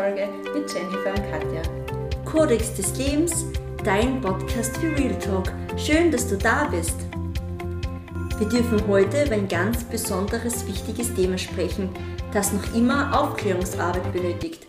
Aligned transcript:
Folge 0.00 0.30
mit 0.54 0.72
Jennifer 0.72 1.10
und 1.10 1.30
Katja. 1.30 1.60
Kodex 2.24 2.74
des 2.74 2.96
Lebens, 2.96 3.44
dein 3.84 4.18
Podcast 4.22 4.74
für 4.78 4.96
Real 4.96 5.18
Talk. 5.18 5.52
Schön, 5.76 6.10
dass 6.10 6.26
du 6.26 6.38
da 6.38 6.64
bist. 6.68 6.94
Wir 8.38 8.48
dürfen 8.48 8.80
heute 8.88 9.26
über 9.26 9.34
ein 9.34 9.46
ganz 9.46 9.84
besonderes, 9.84 10.66
wichtiges 10.66 11.12
Thema 11.12 11.36
sprechen, 11.36 11.90
das 12.32 12.50
noch 12.50 12.74
immer 12.74 13.20
Aufklärungsarbeit 13.20 14.10
benötigt. 14.14 14.66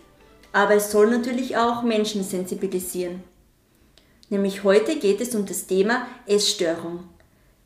Aber 0.52 0.74
es 0.74 0.90
soll 0.90 1.08
natürlich 1.08 1.56
auch 1.56 1.82
Menschen 1.82 2.22
sensibilisieren. 2.22 3.22
Nämlich 4.28 4.64
heute 4.64 4.98
geht 4.98 5.22
es 5.22 5.34
um 5.34 5.46
das 5.46 5.66
Thema 5.66 6.08
Essstörung. 6.26 7.04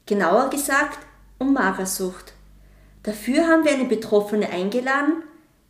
Genauer 0.06 0.50
gesagt 0.50 1.00
um 1.38 1.52
Magersucht. 1.52 2.32
Dafür 3.02 3.48
haben 3.48 3.64
wir 3.64 3.72
eine 3.72 3.86
Betroffene 3.86 4.50
eingeladen, 4.50 5.24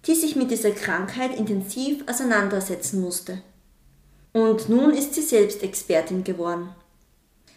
die 0.07 0.15
sich 0.15 0.37
mit 0.37 0.51
dieser 0.51 0.71
Krankheit 0.71 1.37
intensiv 1.37 2.05
auseinandersetzen 2.09 3.01
musste. 3.01 3.43
Und 4.33 4.69
nun 4.69 4.93
ist 4.93 5.15
sie 5.15 5.23
selbst 5.23 5.63
Expertin 5.63 6.23
geworden. 6.23 6.69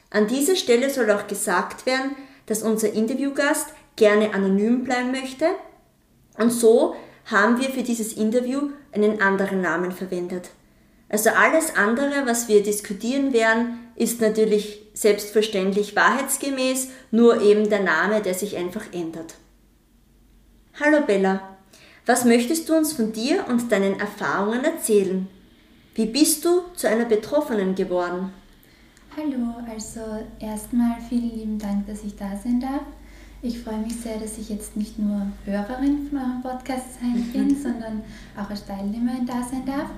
An 0.09 0.27
dieser 0.27 0.55
Stelle 0.55 0.89
soll 0.89 1.12
auch 1.12 1.27
gesagt 1.27 1.85
werden, 1.85 2.16
dass 2.48 2.63
unser 2.63 2.91
Interviewgast 2.94 3.67
gerne 3.95 4.34
anonym 4.34 4.84
bleiben 4.84 5.12
möchte 5.12 5.45
und 6.38 6.52
so 6.52 6.95
haben 7.25 7.59
wir 7.59 7.70
für 7.70 7.84
dieses 7.84 8.13
Interview 8.13 8.70
einen 8.91 9.22
anderen 9.22 9.61
Namen 9.61 9.91
verwendet. 9.91 10.50
Also 11.09 11.31
alles 11.31 11.75
andere, 11.75 12.25
was 12.25 12.47
wir 12.47 12.63
diskutieren 12.63 13.34
werden, 13.34 13.91
ist 13.95 14.22
natürlich 14.22 14.81
selbstverständlich 14.94 15.95
wahrheitsgemäß, 15.95 16.89
nur 17.11 17.41
eben 17.41 17.69
der 17.69 17.81
Name, 17.81 18.22
der 18.22 18.34
sich 18.34 18.56
einfach 18.56 18.86
ändert. 18.94 19.36
Hallo 20.80 21.02
Bella, 21.06 21.58
was 22.05 22.25
möchtest 22.25 22.69
du 22.69 22.75
uns 22.75 22.94
von 22.94 23.11
dir 23.11 23.45
und 23.47 23.72
deinen 23.72 24.00
Erfahrungen 24.00 24.64
erzählen? 24.64 25.28
Wie 25.95 26.06
bist 26.06 26.45
du 26.45 26.61
zu 26.75 26.88
einer 26.88 27.06
Betroffenen 27.06 27.75
geworden? 27.75 28.31
Hallo, 29.17 29.56
also 29.69 30.02
erstmal 30.39 30.97
vielen 31.09 31.36
lieben 31.36 31.59
Dank, 31.59 31.88
dass 31.88 32.03
ich 32.03 32.16
da 32.16 32.38
sein 32.41 32.59
darf. 32.59 32.83
Ich 33.41 33.59
freue 33.59 33.80
mich 33.80 33.95
sehr, 33.95 34.17
dass 34.17 34.38
ich 34.38 34.50
jetzt 34.50 34.75
nicht 34.75 35.00
nur 35.00 35.28
Hörerin 35.45 36.08
von 36.08 36.19
eurem 36.19 36.41
Podcast 36.41 37.00
sein 37.02 37.30
bin, 37.33 37.56
sondern 37.56 38.02
auch 38.38 38.50
als 38.50 38.66
Teilnehmerin 38.66 39.25
da 39.25 39.41
sein 39.44 39.66
darf. 39.66 39.89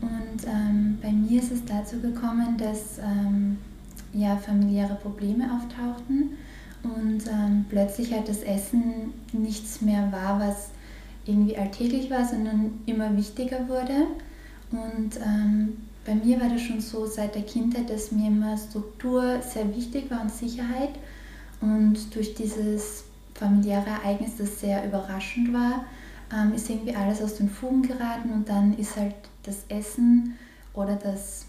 Und 0.00 0.44
ähm, 0.46 0.98
bei 1.00 1.12
mir 1.12 1.40
ist 1.40 1.52
es 1.52 1.64
dazu 1.64 2.00
gekommen, 2.00 2.56
dass 2.58 2.98
ähm, 2.98 3.58
ja, 4.12 4.36
familiäre 4.36 4.96
Probleme 4.96 5.44
auftauchten 5.44 6.36
und 6.82 7.22
ähm, 7.28 7.64
plötzlich 7.68 8.12
halt 8.12 8.28
das 8.28 8.42
Essen 8.42 9.12
nichts 9.32 9.80
mehr 9.80 10.10
war, 10.10 10.40
was 10.40 10.70
irgendwie 11.26 11.56
alltäglich 11.56 12.10
war, 12.10 12.24
sondern 12.26 12.80
immer 12.86 13.16
wichtiger 13.16 13.68
wurde. 13.68 14.06
Und 14.70 15.16
ähm, 15.24 15.76
bei 16.04 16.14
mir 16.14 16.40
war 16.40 16.48
das 16.48 16.62
schon 16.62 16.80
so 16.80 17.06
seit 17.06 17.34
der 17.34 17.42
Kindheit, 17.42 17.90
dass 17.90 18.12
mir 18.12 18.28
immer 18.28 18.56
Struktur 18.56 19.40
sehr 19.42 19.74
wichtig 19.74 20.10
war 20.10 20.22
und 20.22 20.32
Sicherheit. 20.32 20.90
Und 21.60 22.14
durch 22.14 22.34
dieses 22.34 23.04
familiäre 23.34 23.86
Ereignis, 23.86 24.36
das 24.36 24.60
sehr 24.60 24.84
überraschend 24.84 25.52
war, 25.52 25.84
ähm, 26.32 26.54
ist 26.54 26.68
irgendwie 26.68 26.94
alles 26.94 27.22
aus 27.22 27.36
den 27.36 27.48
Fugen 27.48 27.82
geraten 27.82 28.30
und 28.30 28.48
dann 28.48 28.76
ist 28.78 28.96
halt 28.96 29.14
das 29.42 29.64
Essen 29.68 30.36
oder 30.74 30.96
das 30.96 31.46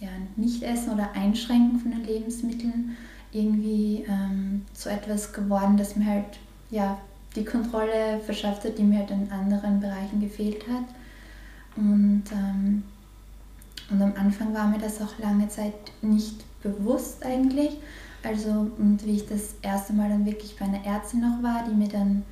ja, 0.00 0.08
Nicht-Essen 0.36 0.92
oder 0.92 1.12
Einschränken 1.14 1.78
von 1.78 1.90
den 1.90 2.04
Lebensmitteln 2.04 2.96
irgendwie 3.32 4.04
ähm, 4.08 4.64
zu 4.72 4.90
etwas 4.90 5.32
geworden, 5.32 5.76
das 5.76 5.96
mir 5.96 6.06
halt 6.06 6.38
ja, 6.70 6.98
die 7.38 7.44
Kontrolle 7.44 8.20
verschafft 8.24 8.64
hat, 8.64 8.78
die 8.78 8.82
mir 8.82 8.98
halt 9.00 9.10
in 9.10 9.30
anderen 9.30 9.80
Bereichen 9.80 10.20
gefehlt 10.20 10.64
hat. 10.68 10.84
Und, 11.76 12.24
ähm, 12.32 12.82
und 13.90 14.02
am 14.02 14.12
Anfang 14.18 14.52
war 14.52 14.66
mir 14.66 14.78
das 14.78 15.00
auch 15.00 15.18
lange 15.18 15.48
Zeit 15.48 15.74
nicht 16.02 16.44
bewusst 16.62 17.24
eigentlich. 17.24 17.78
Also, 18.22 18.50
und 18.78 19.04
wie 19.04 19.16
ich 19.16 19.26
das 19.26 19.54
erste 19.62 19.92
Mal 19.92 20.08
dann 20.08 20.26
wirklich 20.26 20.56
bei 20.56 20.64
einer 20.64 20.84
Ärztin 20.84 21.20
noch 21.20 21.42
war, 21.42 21.64
die 21.68 21.74
mir 21.74 21.88
dann 21.88 22.24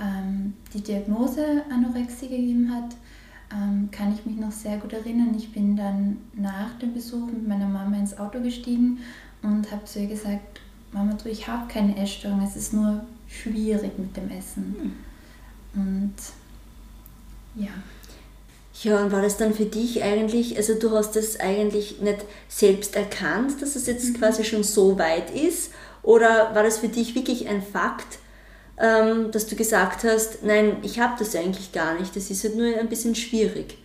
ähm, 0.00 0.54
die 0.74 0.82
Diagnose 0.82 1.62
Anorexie 1.70 2.28
gegeben 2.28 2.70
hat, 2.74 2.96
ähm, 3.52 3.88
kann 3.90 4.12
ich 4.12 4.26
mich 4.26 4.36
noch 4.36 4.50
sehr 4.50 4.78
gut 4.78 4.92
erinnern. 4.92 5.34
Ich 5.36 5.52
bin 5.52 5.76
dann 5.76 6.18
nach 6.34 6.76
dem 6.80 6.92
Besuch 6.92 7.26
mit 7.26 7.46
meiner 7.46 7.68
Mama 7.68 7.96
ins 7.96 8.18
Auto 8.18 8.40
gestiegen 8.40 8.98
und 9.42 9.70
habe 9.70 9.84
zu 9.84 10.00
ihr 10.00 10.08
gesagt, 10.08 10.60
Mama, 10.92 11.14
du, 11.14 11.28
ich 11.28 11.46
habe 11.46 11.72
keine 11.72 11.96
Essstörung, 11.96 12.42
es 12.42 12.56
ist 12.56 12.72
nur 12.72 13.04
schwierig 13.28 13.98
mit 13.98 14.16
dem 14.16 14.30
Essen. 14.30 14.96
Mhm. 15.74 15.80
Und 15.80 16.14
ja. 17.54 17.70
Ja, 18.82 19.02
und 19.02 19.10
war 19.10 19.22
das 19.22 19.36
dann 19.36 19.54
für 19.54 19.64
dich 19.64 20.02
eigentlich, 20.04 20.56
also 20.56 20.74
du 20.74 20.92
hast 20.92 21.16
es 21.16 21.40
eigentlich 21.40 22.00
nicht 22.00 22.24
selbst 22.48 22.94
erkannt, 22.94 23.60
dass 23.60 23.74
es 23.74 23.86
jetzt 23.86 24.10
mhm. 24.10 24.18
quasi 24.18 24.44
schon 24.44 24.62
so 24.62 24.98
weit 24.98 25.30
ist? 25.34 25.72
Oder 26.02 26.54
war 26.54 26.62
das 26.62 26.78
für 26.78 26.88
dich 26.88 27.14
wirklich 27.14 27.48
ein 27.48 27.60
Fakt, 27.60 28.18
ähm, 28.78 29.32
dass 29.32 29.46
du 29.46 29.56
gesagt 29.56 30.04
hast, 30.04 30.44
nein, 30.44 30.76
ich 30.82 31.00
habe 31.00 31.14
das 31.18 31.34
eigentlich 31.34 31.72
gar 31.72 31.98
nicht, 31.98 32.14
das 32.14 32.30
ist 32.30 32.44
halt 32.44 32.56
nur 32.56 32.66
ein 32.78 32.88
bisschen 32.88 33.16
schwierig? 33.16 33.78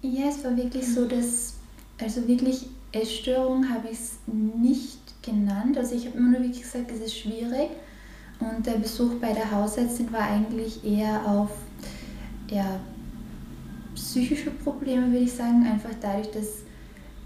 Ja, 0.00 0.28
es 0.28 0.42
war 0.42 0.56
wirklich 0.56 0.86
so, 0.86 1.06
dass, 1.06 1.54
also 2.00 2.26
wirklich 2.26 2.66
Essstörung 2.92 3.68
habe 3.68 3.88
ich 3.88 3.98
es 3.98 4.12
nicht 4.26 5.00
genannt. 5.22 5.76
Also 5.76 5.94
ich 5.94 6.06
habe 6.06 6.16
immer 6.16 6.30
nur 6.30 6.42
wirklich 6.42 6.62
gesagt, 6.62 6.90
es 6.90 7.00
ist 7.00 7.18
schwierig. 7.18 7.70
Und 8.38 8.66
der 8.66 8.72
Besuch 8.72 9.14
bei 9.20 9.32
der 9.32 9.50
Hausärztin 9.50 10.12
war 10.12 10.22
eigentlich 10.22 10.84
eher 10.84 11.26
auf 11.26 11.50
ja, 12.50 12.80
psychische 13.94 14.50
Probleme, 14.50 15.06
würde 15.06 15.24
ich 15.24 15.32
sagen. 15.32 15.66
Einfach 15.66 15.90
dadurch, 16.00 16.30
dass 16.30 16.46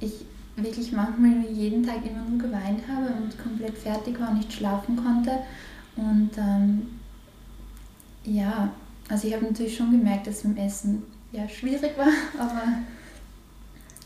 ich 0.00 0.24
wirklich 0.56 0.92
manchmal 0.92 1.44
jeden 1.52 1.84
Tag 1.84 1.98
immer 2.06 2.24
nur 2.28 2.38
geweint 2.38 2.82
habe 2.88 3.12
und 3.20 3.38
komplett 3.42 3.76
fertig 3.76 4.20
war 4.20 4.30
und 4.30 4.38
nicht 4.38 4.52
schlafen 4.52 4.96
konnte. 4.96 5.38
Und 5.96 6.30
ähm, 6.38 7.00
ja, 8.24 8.70
also 9.08 9.26
ich 9.26 9.34
habe 9.34 9.44
natürlich 9.44 9.76
schon 9.76 9.90
gemerkt, 9.90 10.26
dass 10.26 10.44
mit 10.44 10.56
dem 10.56 10.66
Essen 10.66 11.02
ja 11.32 11.48
schwierig 11.48 11.96
war, 11.96 12.08
aber 12.38 12.62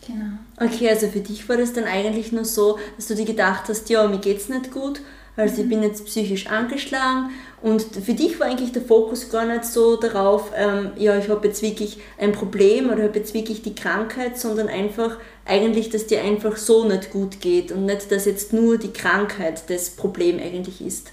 genau. 0.07 0.39
Okay, 0.57 0.89
also 0.89 1.09
für 1.09 1.21
dich 1.21 1.49
war 1.49 1.57
das 1.57 1.73
dann 1.73 1.85
eigentlich 1.85 2.33
nur 2.33 2.45
so, 2.45 2.79
dass 2.97 3.09
du 3.09 3.15
dir 3.15 3.25
gedacht 3.25 3.69
hast, 3.69 3.89
ja, 3.91 4.07
mir 4.09 4.19
geht 4.19 4.39
es 4.39 4.49
nicht 4.49 4.71
gut, 4.71 5.01
also 5.37 5.63
ich 5.63 5.69
bin 5.69 5.83
jetzt 5.83 6.05
psychisch 6.07 6.47
angeschlagen 6.47 7.31
und 7.61 7.83
für 7.83 8.15
dich 8.15 8.39
war 8.39 8.47
eigentlich 8.47 8.73
der 8.73 8.83
Fokus 8.83 9.31
gar 9.31 9.47
nicht 9.47 9.65
so 9.65 9.97
darauf, 9.97 10.53
ähm, 10.57 10.91
ja, 10.97 11.19
ich 11.19 11.29
habe 11.29 11.49
jetzt 11.49 11.61
wirklich 11.61 11.99
ein 12.19 12.33
Problem 12.33 12.91
oder 12.91 13.05
habe 13.05 13.19
jetzt 13.19 13.35
wirklich 13.35 13.63
die 13.63 13.75
Krankheit, 13.75 14.39
sondern 14.39 14.69
einfach 14.69 15.19
eigentlich, 15.45 15.91
dass 15.91 16.07
dir 16.07 16.23
einfach 16.23 16.57
so 16.57 16.87
nicht 16.87 17.11
gut 17.11 17.41
geht 17.41 17.73
und 17.73 17.87
nicht, 17.87 18.13
dass 18.13 18.27
jetzt 18.27 18.53
nur 18.53 18.79
die 18.79 18.93
Krankheit 18.93 19.69
das 19.69 19.91
Problem 19.91 20.39
eigentlich 20.39 20.81
ist. 20.81 21.11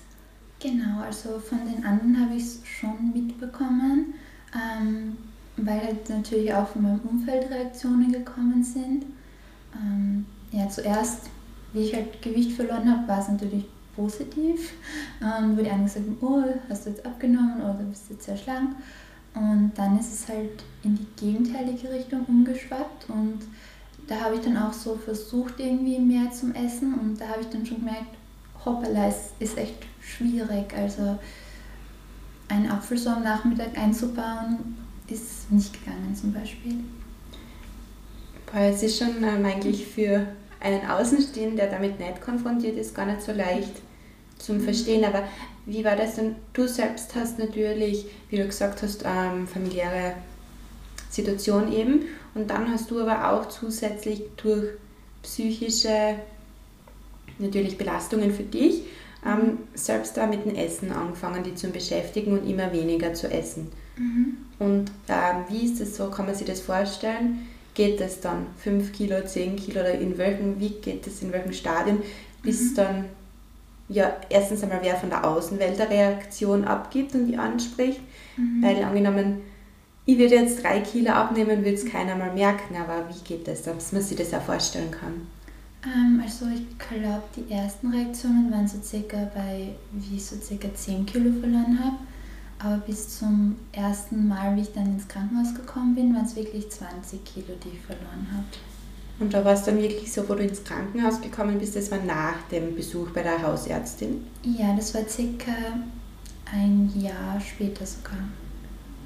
Genau, 0.60 1.02
also 1.04 1.40
von 1.40 1.60
den 1.66 1.84
anderen 1.84 2.20
habe 2.20 2.36
ich 2.36 2.44
es 2.44 2.60
schon 2.64 3.12
mitbekommen, 3.14 4.14
ähm, 4.54 5.18
weil 5.58 5.82
halt 5.82 6.10
natürlich 6.10 6.54
auch 6.54 6.68
von 6.68 6.84
meinem 6.84 7.00
Umfeld 7.00 7.50
Reaktionen 7.50 8.12
gekommen 8.12 8.64
sind. 8.64 9.06
Ähm, 9.76 10.26
ja, 10.52 10.70
zuerst, 10.70 11.30
wie 11.74 11.86
ich 11.86 11.96
halt 11.96 12.22
Gewicht 12.22 12.52
verloren 12.52 12.92
habe, 12.92 13.08
war 13.08 13.20
es 13.20 13.28
natürlich 13.30 13.66
positiv, 13.96 14.74
ähm, 15.22 15.58
wo 15.58 15.62
die 15.62 15.70
anderen 15.70 15.90
haben, 15.90 16.18
oh, 16.22 16.44
hast 16.70 16.86
du 16.86 16.90
jetzt 16.92 17.06
abgenommen 17.06 17.62
oder 17.62 17.84
bist 17.90 18.10
du 18.10 18.14
jetzt 18.14 18.26
sehr 18.26 18.38
schlank. 18.38 18.76
Und 19.34 19.72
dann 19.76 19.98
ist 20.00 20.14
es 20.14 20.28
halt 20.28 20.64
in 20.84 20.96
die 20.96 21.08
gegenteilige 21.16 21.92
Richtung 21.92 22.26
umgeschwappt 22.26 23.10
und 23.10 23.40
da 24.08 24.20
habe 24.20 24.36
ich 24.36 24.42
dann 24.42 24.58
auch 24.58 24.74
so 24.74 24.96
versucht, 24.96 25.60
irgendwie 25.60 26.00
mehr 26.00 26.30
zum 26.32 26.54
Essen 26.54 26.94
und 26.96 27.20
da 27.20 27.30
habe 27.30 27.42
ich 27.42 27.48
dann 27.48 27.66
schon 27.66 27.80
gemerkt, 27.80 28.14
hoppala, 28.66 29.08
es 29.08 29.32
ist 29.40 29.58
echt 29.58 29.86
schwierig. 30.02 30.74
Also 30.76 31.18
einen 32.50 32.70
Apfel 32.70 32.98
so 32.98 33.10
am 33.10 33.24
Nachmittag 33.24 33.78
einzubauen, 33.78 34.78
ist 35.08 35.52
nicht 35.52 35.74
gegangen 35.74 36.14
zum 36.14 36.34
Beispiel. 36.34 36.76
Boah, 38.52 38.62
es 38.62 38.84
ist 38.84 38.98
schon 38.98 39.24
ähm, 39.24 39.46
eigentlich 39.46 39.88
für 39.88 40.28
einen 40.62 40.90
Außenstehenden, 40.90 41.58
der 41.58 41.70
damit 41.70 42.00
nicht 42.00 42.22
konfrontiert 42.22 42.78
ist, 42.78 42.96
gar 42.96 43.06
nicht 43.06 43.22
so 43.22 43.32
leicht 43.32 43.74
zum. 44.38 44.62
Verstehen. 44.62 45.06
Aber 45.06 45.24
wie 45.66 45.84
war 45.84 45.96
das 45.96 46.16
denn? 46.16 46.36
Du 46.54 46.68
selbst 46.68 47.16
hast 47.16 47.40
natürlich, 47.40 48.06
wie 48.30 48.38
du 48.38 48.46
gesagt 48.46 48.82
hast, 48.82 49.04
ähm, 49.06 49.48
familiäre 49.48 50.14
Situation 51.10 51.72
eben. 51.72 52.02
Und 52.34 52.50
dann 52.50 52.72
hast 52.72 52.90
du 52.90 53.02
aber 53.02 53.32
auch 53.32 53.48
zusätzlich 53.50 54.24
durch 54.38 54.70
psychische 55.22 56.16
natürlich 57.38 57.78
Belastungen 57.78 58.32
für 58.32 58.44
dich 58.44 58.84
ähm, 59.26 59.60
selbst 59.74 60.18
da 60.18 60.26
mit 60.26 60.46
dem 60.46 60.56
Essen 60.56 60.92
angefangen, 60.92 61.44
die 61.44 61.56
zu 61.56 61.70
beschäftigen 61.70 62.38
und 62.38 62.50
immer 62.50 62.72
weniger 62.72 63.14
zu 63.14 63.30
essen. 63.30 63.72
Mhm. 63.98 64.38
Und 64.60 64.92
ähm, 65.08 65.44
wie 65.50 65.66
ist 65.66 65.80
das 65.80 65.96
so? 65.96 66.10
Kann 66.10 66.26
man 66.26 66.36
sich 66.36 66.48
das 66.48 66.62
vorstellen? 66.62 67.48
Geht 67.74 68.02
das 68.02 68.20
dann 68.20 68.48
5 68.58 68.92
Kilo, 68.92 69.24
10 69.24 69.56
Kilo 69.56 69.82
oder 69.82 69.94
in 69.94 70.18
welchem, 70.18 70.60
wie 70.60 70.70
geht 70.70 71.08
das, 71.08 71.22
in 71.22 71.32
welchem 71.32 71.54
Stadium, 71.54 72.02
bis 72.44 72.72
mhm. 72.72 72.76
dann 72.76 73.06
ja 73.88 74.16
erstens 74.30 74.64
einmal 74.64 74.80
wer 74.82 74.96
von 74.96 75.10
der 75.10 75.26
Außenwelt 75.26 75.80
eine 75.80 75.90
Reaktion 75.90 76.66
abgibt 76.66 77.14
und 77.16 77.28
die 77.28 77.38
anspricht, 77.38 78.00
mhm. 78.38 78.64
weil 78.64 78.84
angenommen 78.84 79.42
ich 80.06 80.18
würde 80.18 80.36
jetzt 80.36 80.64
drei 80.64 80.80
Kilo 80.80 81.12
abnehmen, 81.12 81.60
würde 81.60 81.74
es 81.74 81.86
keiner 81.86 82.16
mal 82.16 82.34
merken, 82.34 82.76
aber 82.76 83.08
wie 83.10 83.24
geht 83.24 83.48
das, 83.48 83.62
dass 83.62 83.92
man 83.92 84.02
sich 84.02 84.18
das 84.18 84.34
auch 84.34 84.42
vorstellen 84.42 84.90
kann? 84.92 85.28
Ähm, 85.86 86.22
also 86.24 86.48
ich 86.48 86.78
glaube, 86.78 87.24
die 87.36 87.52
ersten 87.52 87.92
Reaktionen 87.92 88.52
waren 88.52 88.68
so 88.68 88.80
circa 88.82 89.30
bei, 89.34 89.70
wie 89.92 90.16
ich 90.16 90.26
so 90.26 90.36
circa 90.38 90.74
10 90.74 91.06
Kilo 91.06 91.32
verloren 91.40 91.80
habe. 91.84 91.98
Aber 92.64 92.78
bis 92.78 93.20
zum 93.20 93.56
ersten 93.72 94.28
Mal, 94.28 94.56
wie 94.56 94.62
ich 94.62 94.74
dann 94.74 94.86
ins 94.86 95.08
Krankenhaus 95.08 95.54
gekommen 95.56 95.96
bin, 95.96 96.14
waren 96.14 96.26
es 96.26 96.36
wirklich 96.36 96.70
20 96.70 97.24
Kilo, 97.26 97.56
die 97.64 97.70
ich 97.70 97.82
verloren 97.82 98.28
habe. 98.32 98.46
Und 99.20 99.34
da 99.34 99.44
war 99.44 99.54
es 99.54 99.64
dann 99.64 99.78
wirklich 99.78 100.12
so, 100.12 100.28
wo 100.28 100.34
du 100.36 100.44
ins 100.44 100.64
Krankenhaus 100.64 101.22
gekommen 101.22 101.60
bist, 101.60 101.76
das 101.76 101.92
war 101.92 102.00
nach 102.00 102.42
dem 102.52 102.76
Besuch 102.76 103.10
bei 103.12 103.24
der 103.24 103.42
Hausärztin? 103.42 104.26
Ja, 104.44 104.76
das 104.76 104.94
war 104.94 105.08
circa 105.08 105.52
ein 106.52 106.92
Jahr 106.96 107.40
später 107.40 107.86
sogar. 107.86 108.20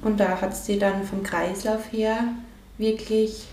Und 0.02 0.20
da 0.20 0.40
hat 0.40 0.52
es 0.52 0.64
dir 0.64 0.78
dann 0.78 1.04
vom 1.04 1.22
Kreislauf 1.22 1.92
her 1.92 2.18
wirklich 2.78 3.46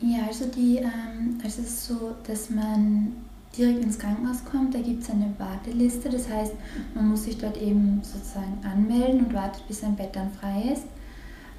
ja, 0.00 0.26
also, 0.28 0.46
die, 0.46 0.76
ähm, 0.76 1.38
also 1.42 1.62
es 1.62 1.68
ist 1.68 1.86
so, 1.86 2.14
dass 2.26 2.50
man 2.50 3.16
direkt 3.58 3.82
ins 3.82 3.98
Krankenhaus 3.98 4.44
kommt, 4.44 4.74
da 4.74 4.78
gibt 4.78 5.02
es 5.02 5.10
eine 5.10 5.34
Warteliste, 5.36 6.08
das 6.08 6.28
heißt, 6.28 6.52
man 6.94 7.08
muss 7.08 7.24
sich 7.24 7.38
dort 7.38 7.60
eben 7.60 8.00
sozusagen 8.02 8.58
anmelden 8.64 9.26
und 9.26 9.34
wartet, 9.34 9.66
bis 9.66 9.82
ein 9.82 9.96
Bett 9.96 10.14
dann 10.14 10.30
frei 10.32 10.72
ist. 10.72 10.84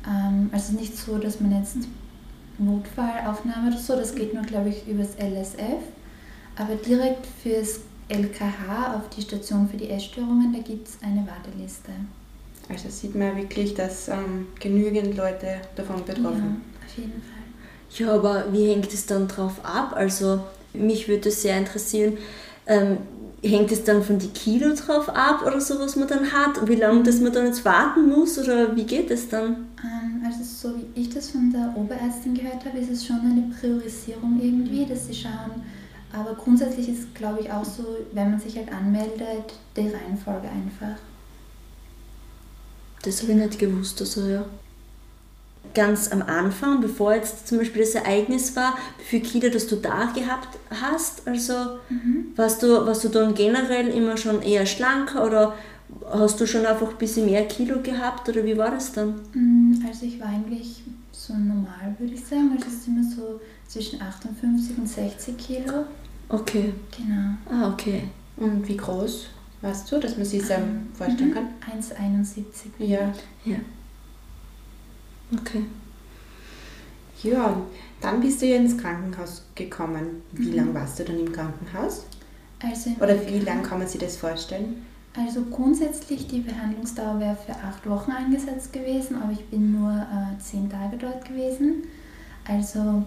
Ähm, 0.08 0.50
also 0.52 0.74
nicht 0.74 0.98
so, 0.98 1.18
dass 1.18 1.42
man 1.42 1.52
jetzt 1.60 1.78
Notfallaufnahme 2.58 3.70
oder 3.70 3.78
so, 3.78 3.96
das 3.96 4.16
geht 4.16 4.34
nur, 4.34 4.44
glaube 4.44 4.70
ich, 4.70 4.88
übers 4.88 5.16
LSF, 5.18 5.84
aber 6.56 6.76
direkt 6.76 7.28
fürs 7.44 7.82
LKH 8.08 8.96
auf 8.96 9.10
die 9.10 9.22
Station 9.22 9.70
für 9.70 9.78
die 9.78 9.90
Essstörungen, 9.90 10.52
da 10.54 10.60
gibt 10.60 10.88
es 10.88 10.98
eine 11.04 11.28
Warteliste. 11.28 11.92
Also 12.70 12.90
sieht 12.90 13.16
man 13.16 13.36
wirklich, 13.36 13.74
dass 13.74 14.08
ähm, 14.10 14.48
genügend 14.60 15.18
Leute 15.18 15.62
davon 15.76 16.06
betroffen 16.06 16.62
Ja, 16.80 16.86
auf 16.86 16.98
jeden 16.98 17.22
Fall. 17.22 17.40
Ja, 17.98 18.14
aber 18.14 18.54
wie 18.54 18.70
hängt 18.70 18.94
es 18.94 19.08
dann 19.08 19.28
drauf 19.28 19.60
ab? 19.64 19.94
Also 19.96 20.42
mich 20.74 21.08
würde 21.08 21.32
sehr 21.32 21.58
interessieren, 21.58 22.18
ähm, 22.68 22.98
hängt 23.42 23.72
es 23.72 23.84
dann 23.84 24.04
von 24.04 24.20
die 24.20 24.30
Kilo 24.30 24.74
drauf 24.76 25.10
ab 25.10 25.44
oder 25.46 25.62
so, 25.62 25.80
was 25.80 25.96
man 25.96 26.08
dann 26.08 26.32
hat? 26.32 26.68
Wie 26.68 26.76
lange 26.76 27.04
dass 27.04 27.20
man 27.20 27.32
dann 27.32 27.46
jetzt 27.46 27.64
warten 27.64 28.10
muss 28.10 28.38
oder 28.38 28.76
wie 28.76 28.84
geht 28.84 29.10
es 29.12 29.30
dann? 29.30 29.68
Ähm, 29.84 30.24
also 30.26 30.44
so 30.44 30.76
wie 30.78 31.02
ich 31.02 31.10
das 31.10 31.32
von 31.32 31.52
der 31.52 31.74
Oberärztin 31.76 32.34
gehört 32.34 32.66
habe, 32.66 32.78
ist 32.78 32.92
es 32.92 33.06
schon 33.06 33.22
eine 33.22 33.54
Priorisierung 33.60 34.40
irgendwie, 34.42 34.86
dass 34.86 35.08
sie 35.08 35.14
schauen. 35.14 35.64
Aber 36.12 36.34
grundsätzlich 36.34 36.90
ist, 36.90 37.14
glaube 37.14 37.42
ich, 37.42 37.52
auch 37.52 37.64
so, 37.64 37.84
wenn 38.14 38.32
man 38.32 38.40
sich 38.40 38.58
halt 38.58 38.72
anmeldet, 38.72 39.54
die 39.76 39.82
Reihenfolge 39.82 40.50
einfach. 40.50 41.00
Das 43.04 43.22
habe 43.22 43.32
ich 43.32 43.38
nicht 43.38 43.60
gewusst, 43.60 44.02
also 44.02 44.28
ja. 44.28 44.46
Ganz 45.74 46.12
am 46.12 46.22
Anfang, 46.24 46.82
bevor 46.82 47.14
jetzt 47.14 47.48
zum 47.48 47.60
Beispiel 47.60 47.82
das 47.84 47.96
Ereignis 47.96 48.56
war, 48.56 48.76
wie 48.98 49.04
viele 49.04 49.22
Kilo 49.24 49.50
das 49.50 49.68
du 49.68 49.76
da 49.76 50.06
gehabt 50.16 50.58
hast, 50.70 51.28
also 51.28 51.54
warst, 52.36 52.64
du, 52.64 52.86
warst 52.86 53.04
du 53.04 53.10
dann 53.10 53.34
generell 53.36 53.88
immer 53.90 54.18
schon 54.18 54.42
eher 54.42 54.66
schlanker 54.66 55.26
oder 55.26 55.54
hast 56.12 56.40
du 56.42 56.46
schon 56.48 56.66
einfach 56.66 56.90
ein 56.90 56.98
bisschen 56.98 57.26
mehr 57.26 57.46
Kilo 57.48 57.82
gehabt 57.82 58.28
oder 58.30 58.44
wie 58.46 58.58
war 58.58 58.72
das 58.72 58.92
dann? 58.94 59.22
Mm, 59.34 59.84
Also 59.88 60.06
ich 60.06 60.20
war 60.20 60.28
eigentlich 60.28 60.84
so 61.12 61.34
normal, 61.34 61.96
würde 62.00 62.14
ich 62.14 62.26
sagen. 62.26 62.52
Also 62.56 62.68
es 62.68 62.74
ist 62.74 62.88
immer 62.88 63.04
so 63.04 63.40
zwischen 63.68 64.02
58 64.02 64.78
und 64.78 64.88
60 64.88 65.38
Kilo. 65.38 65.86
Okay. 66.30 66.74
Genau. 66.96 67.36
Ah, 67.50 67.72
okay. 67.72 68.04
Und 68.38 68.68
wie 68.68 68.78
groß 68.78 69.28
warst 69.62 69.92
du, 69.92 70.00
dass 70.00 70.16
man 70.16 70.26
sich 70.26 70.42
das 70.42 70.52
ähm, 70.52 70.88
vorstellen 70.94 71.34
kann? 71.34 71.48
1,71. 71.80 72.44
Ja. 72.80 73.14
Ja. 73.46 73.58
Okay. 75.34 75.66
Ja, 77.24 77.62
dann 78.02 78.22
bist 78.22 78.42
du 78.42 78.46
ja 78.46 78.56
ins 78.56 78.78
Krankenhaus 78.78 79.44
gekommen. 79.56 80.22
Wie 80.32 80.52
lange 80.52 80.74
warst 80.74 81.00
du 81.00 81.04
dann 81.04 81.20
im 81.20 81.32
Krankenhaus? 81.32 82.06
Also 82.62 82.92
im 82.92 82.96
Oder 82.98 83.28
wie 83.28 83.40
lange 83.40 83.62
kann 83.62 83.80
man 83.80 83.88
sich 83.88 84.00
das 84.00 84.18
vorstellen? 84.18 84.86
Also 85.16 85.44
grundsätzlich 85.52 86.28
die 86.28 86.40
Behandlungsdauer 86.40 87.20
wäre 87.20 87.36
für 87.36 87.56
acht 87.56 87.88
Wochen 87.90 88.12
angesetzt 88.12 88.72
gewesen, 88.72 89.22
aber 89.22 89.34
ich 89.34 89.44
bin 89.46 89.80
nur 89.80 89.92
äh, 89.92 90.40
zehn 90.40 90.70
Tage 90.70 90.98
dort 90.98 91.26
gewesen. 91.26 91.84
Also 92.48 93.04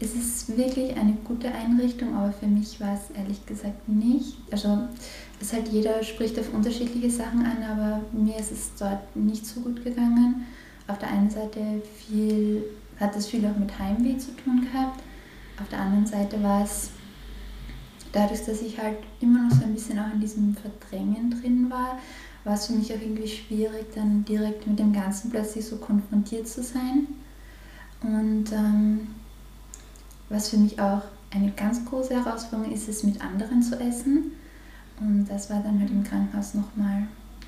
es 0.00 0.14
ist 0.14 0.56
wirklich 0.56 0.96
eine 0.96 1.12
gute 1.24 1.52
Einrichtung, 1.52 2.14
aber 2.16 2.32
für 2.32 2.46
mich 2.46 2.80
war 2.80 2.94
es 2.94 3.16
ehrlich 3.16 3.44
gesagt 3.46 3.88
nicht. 3.88 4.36
Also 4.50 4.78
es 5.40 5.48
ist 5.48 5.52
halt 5.52 5.68
jeder 5.68 6.02
spricht 6.02 6.38
auf 6.40 6.52
unterschiedliche 6.52 7.10
Sachen 7.10 7.44
an, 7.44 7.62
aber 7.62 8.00
mir 8.12 8.36
ist 8.36 8.50
es 8.50 8.72
dort 8.78 9.14
nicht 9.14 9.46
so 9.46 9.60
gut 9.60 9.84
gegangen. 9.84 10.46
Auf 10.92 10.98
der 10.98 11.08
einen 11.08 11.30
Seite 11.30 11.80
viel, 12.06 12.62
hat 13.00 13.16
es 13.16 13.26
viel 13.26 13.46
auch 13.46 13.56
mit 13.56 13.78
Heimweh 13.78 14.18
zu 14.18 14.32
tun 14.36 14.60
gehabt. 14.70 15.00
Auf 15.58 15.68
der 15.70 15.80
anderen 15.80 16.06
Seite 16.06 16.42
war 16.42 16.62
es 16.62 16.90
dadurch, 18.12 18.44
dass 18.44 18.60
ich 18.60 18.78
halt 18.78 18.98
immer 19.20 19.44
noch 19.44 19.52
so 19.52 19.64
ein 19.64 19.72
bisschen 19.72 19.98
auch 19.98 20.12
in 20.12 20.20
diesem 20.20 20.54
Verdrängen 20.54 21.30
drin 21.30 21.70
war, 21.70 21.98
war 22.44 22.54
es 22.54 22.66
für 22.66 22.74
mich 22.74 22.92
auch 22.92 23.00
irgendwie 23.00 23.26
schwierig, 23.26 23.86
dann 23.94 24.22
direkt 24.26 24.66
mit 24.66 24.78
dem 24.78 24.92
Ganzen 24.92 25.30
plötzlich 25.30 25.64
so 25.64 25.76
konfrontiert 25.76 26.46
zu 26.46 26.62
sein. 26.62 27.06
Und 28.02 28.52
ähm, 28.52 29.08
was 30.28 30.50
für 30.50 30.58
mich 30.58 30.78
auch 30.78 31.02
eine 31.30 31.52
ganz 31.52 31.82
große 31.86 32.14
Herausforderung 32.14 32.70
ist, 32.70 32.86
ist 32.86 33.04
mit 33.04 33.22
anderen 33.22 33.62
zu 33.62 33.80
essen. 33.80 34.32
Und 35.00 35.24
das 35.26 35.48
war 35.48 35.60
dann 35.60 35.80
halt 35.80 35.90
im 35.90 36.04
Krankenhaus 36.04 36.52
nochmal 36.52 37.06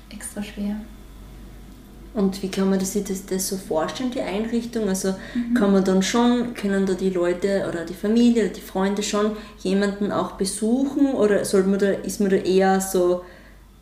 extra 0.09 0.41
schwer. 0.41 0.77
Und 2.15 2.41
wie 2.41 2.49
kann 2.49 2.69
man 2.69 2.79
das, 2.79 2.93
sich 2.93 3.03
das, 3.03 3.25
das 3.25 3.47
so 3.49 3.57
vorstellen, 3.57 4.09
die 4.11 4.21
Einrichtung? 4.21 4.87
Also 4.87 5.15
kann 5.53 5.73
man 5.73 5.83
dann 5.83 6.01
schon, 6.01 6.53
können 6.53 6.85
da 6.85 6.93
die 6.93 7.09
Leute 7.09 7.65
oder 7.69 7.83
die 7.85 7.93
Familie 7.93 8.45
oder 8.45 8.53
die 8.53 8.61
Freunde 8.61 9.03
schon 9.03 9.35
jemanden 9.59 10.11
auch 10.11 10.33
besuchen 10.33 11.07
oder 11.13 11.43
soll 11.43 11.63
man 11.63 11.79
da, 11.79 11.89
ist 11.91 12.21
man 12.21 12.29
da 12.29 12.37
eher 12.37 12.79
so, 12.79 13.23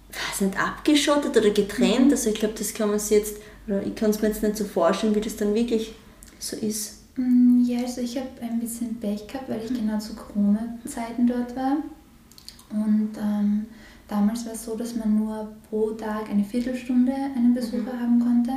weiß 0.10 0.42
nicht, 0.42 0.60
abgeschottet 0.60 1.38
oder 1.38 1.52
getrennt? 1.52 2.12
Also 2.12 2.30
ich 2.32 2.36
glaube, 2.36 2.56
das 2.58 2.74
kann 2.74 2.90
man 2.90 3.00
sich 3.00 3.18
jetzt, 3.20 3.38
oder 3.68 3.84
ich 3.84 3.96
kann 3.96 4.10
es 4.10 4.22
mir 4.22 4.30
jetzt 4.30 4.42
nicht 4.44 4.58
so 4.58 4.66
vorstellen, 4.66 5.16
wie 5.16 5.22
das 5.22 5.36
dann 5.36 5.54
wirklich 5.54 5.94
so 6.40 6.56
ist. 6.58 7.04
Mm, 7.16 7.64
Ja, 7.66 7.82
also 7.82 8.02
ich 8.02 8.18
habe 8.18 8.30
ein 8.42 8.60
bisschen 8.60 9.00
Pech 9.00 9.28
gehabt, 9.28 9.48
weil 9.50 9.62
ich 9.64 9.74
genau 9.74 10.00
zu 10.00 10.16
Corona-Zeiten 10.16 11.28
dort 11.28 11.56
war. 11.56 11.78
Und 12.72 13.12
ähm, 13.20 13.66
damals 14.14 14.46
war 14.46 14.54
es 14.54 14.64
so, 14.64 14.76
dass 14.76 14.96
man 14.96 15.16
nur 15.16 15.54
pro 15.70 15.92
Tag 15.92 16.30
eine 16.30 16.44
Viertelstunde 16.44 17.14
einen 17.36 17.54
Besucher 17.54 18.00
haben 18.00 18.20
konnte. 18.20 18.52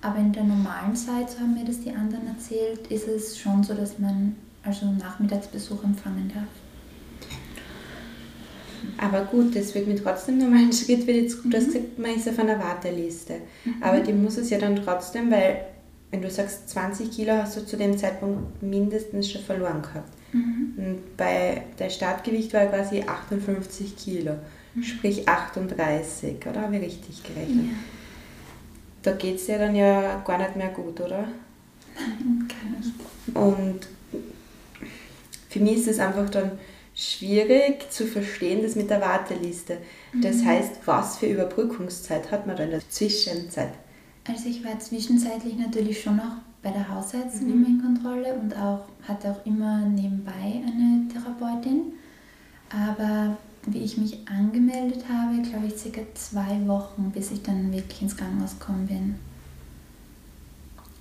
Aber 0.00 0.18
in 0.18 0.32
der 0.32 0.44
normalen 0.44 0.94
Zeit, 0.94 1.30
so 1.30 1.40
haben 1.40 1.54
mir 1.54 1.64
das 1.64 1.80
die 1.80 1.90
anderen 1.90 2.26
erzählt, 2.28 2.86
ist 2.88 3.08
es 3.08 3.38
schon 3.38 3.64
so, 3.64 3.74
dass 3.74 3.98
man 3.98 4.36
also 4.62 4.86
Nachmittagsbesuch 4.86 5.82
empfangen 5.82 6.30
darf. 6.32 6.44
Aber 8.98 9.24
gut, 9.24 9.56
das 9.56 9.74
wird 9.74 9.88
mir 9.88 9.96
trotzdem 9.96 10.38
nochmal 10.38 10.60
ein 10.60 10.72
Schritt, 10.72 11.06
weil 11.08 11.16
jetzt 11.16 11.38
hast 11.52 11.66
gesagt, 11.66 11.98
man 11.98 12.14
ist 12.14 12.28
auf 12.28 12.38
einer 12.38 12.58
Warteliste. 12.58 13.40
Aber 13.80 14.00
die 14.00 14.12
muss 14.12 14.36
es 14.36 14.50
ja 14.50 14.58
dann 14.58 14.76
trotzdem, 14.76 15.30
weil 15.30 15.64
wenn 16.10 16.22
du 16.22 16.30
sagst 16.30 16.68
20 16.68 17.10
Kilo 17.10 17.32
hast 17.32 17.56
du 17.56 17.66
zu 17.66 17.76
dem 17.76 17.96
Zeitpunkt 17.98 18.62
mindestens 18.62 19.30
schon 19.30 19.42
verloren 19.42 19.82
gehabt. 19.82 20.12
Und 20.32 21.16
bei 21.16 21.62
der 21.78 21.90
Startgewicht 21.90 22.52
war 22.52 22.66
quasi 22.66 23.02
58 23.02 23.96
Kilo, 23.96 24.34
sprich 24.82 25.28
38, 25.28 26.36
oder? 26.46 26.62
Habe 26.62 26.76
ich 26.76 26.82
richtig 26.82 27.22
gerechnet? 27.22 27.66
Da 29.02 29.12
geht 29.12 29.36
es 29.36 29.46
dir 29.46 29.58
dann 29.58 29.74
ja 29.74 30.20
gar 30.24 30.38
nicht 30.38 30.56
mehr 30.56 30.68
gut, 30.68 31.00
oder? 31.00 31.28
Gar 31.94 32.80
nicht. 32.80 32.92
Und 33.34 33.88
für 35.48 35.60
mich 35.60 35.76
ist 35.78 35.88
es 35.88 35.98
einfach 35.98 36.28
dann 36.30 36.52
schwierig 36.94 37.90
zu 37.90 38.06
verstehen, 38.06 38.62
das 38.62 38.74
mit 38.74 38.90
der 38.90 39.00
Warteliste. 39.00 39.78
Das 40.20 40.44
heißt, 40.44 40.80
was 40.84 41.18
für 41.18 41.26
Überbrückungszeit 41.26 42.30
hat 42.32 42.46
man 42.46 42.56
da 42.56 42.64
in 42.64 42.70
der 42.70 42.88
Zwischenzeit? 42.88 43.72
Also 44.26 44.48
ich 44.48 44.64
war 44.64 44.78
zwischenzeitlich 44.78 45.56
natürlich 45.56 46.02
schon 46.02 46.16
noch 46.16 46.38
bei 46.62 46.70
der 46.70 46.88
Hausärztin 46.92 47.52
immer 47.52 47.68
in 47.68 47.80
Kontrolle 47.80 48.34
und 48.34 48.54
auch 48.56 48.80
hatte 49.06 49.30
auch 49.30 49.46
immer 49.46 49.80
nebenbei 49.80 50.32
eine 50.32 51.06
Therapeutin. 51.10 51.92
Aber 52.68 53.36
wie 53.66 53.78
ich 53.78 53.98
mich 53.98 54.18
angemeldet 54.28 55.04
habe, 55.08 55.42
glaube 55.42 55.66
ich 55.66 55.76
circa 55.76 56.00
zwei 56.14 56.66
Wochen, 56.66 57.10
bis 57.14 57.30
ich 57.30 57.42
dann 57.42 57.72
wirklich 57.72 58.02
ins 58.02 58.16
Krankenhaus 58.16 58.58
gekommen 58.58 58.86
bin. 58.86 59.14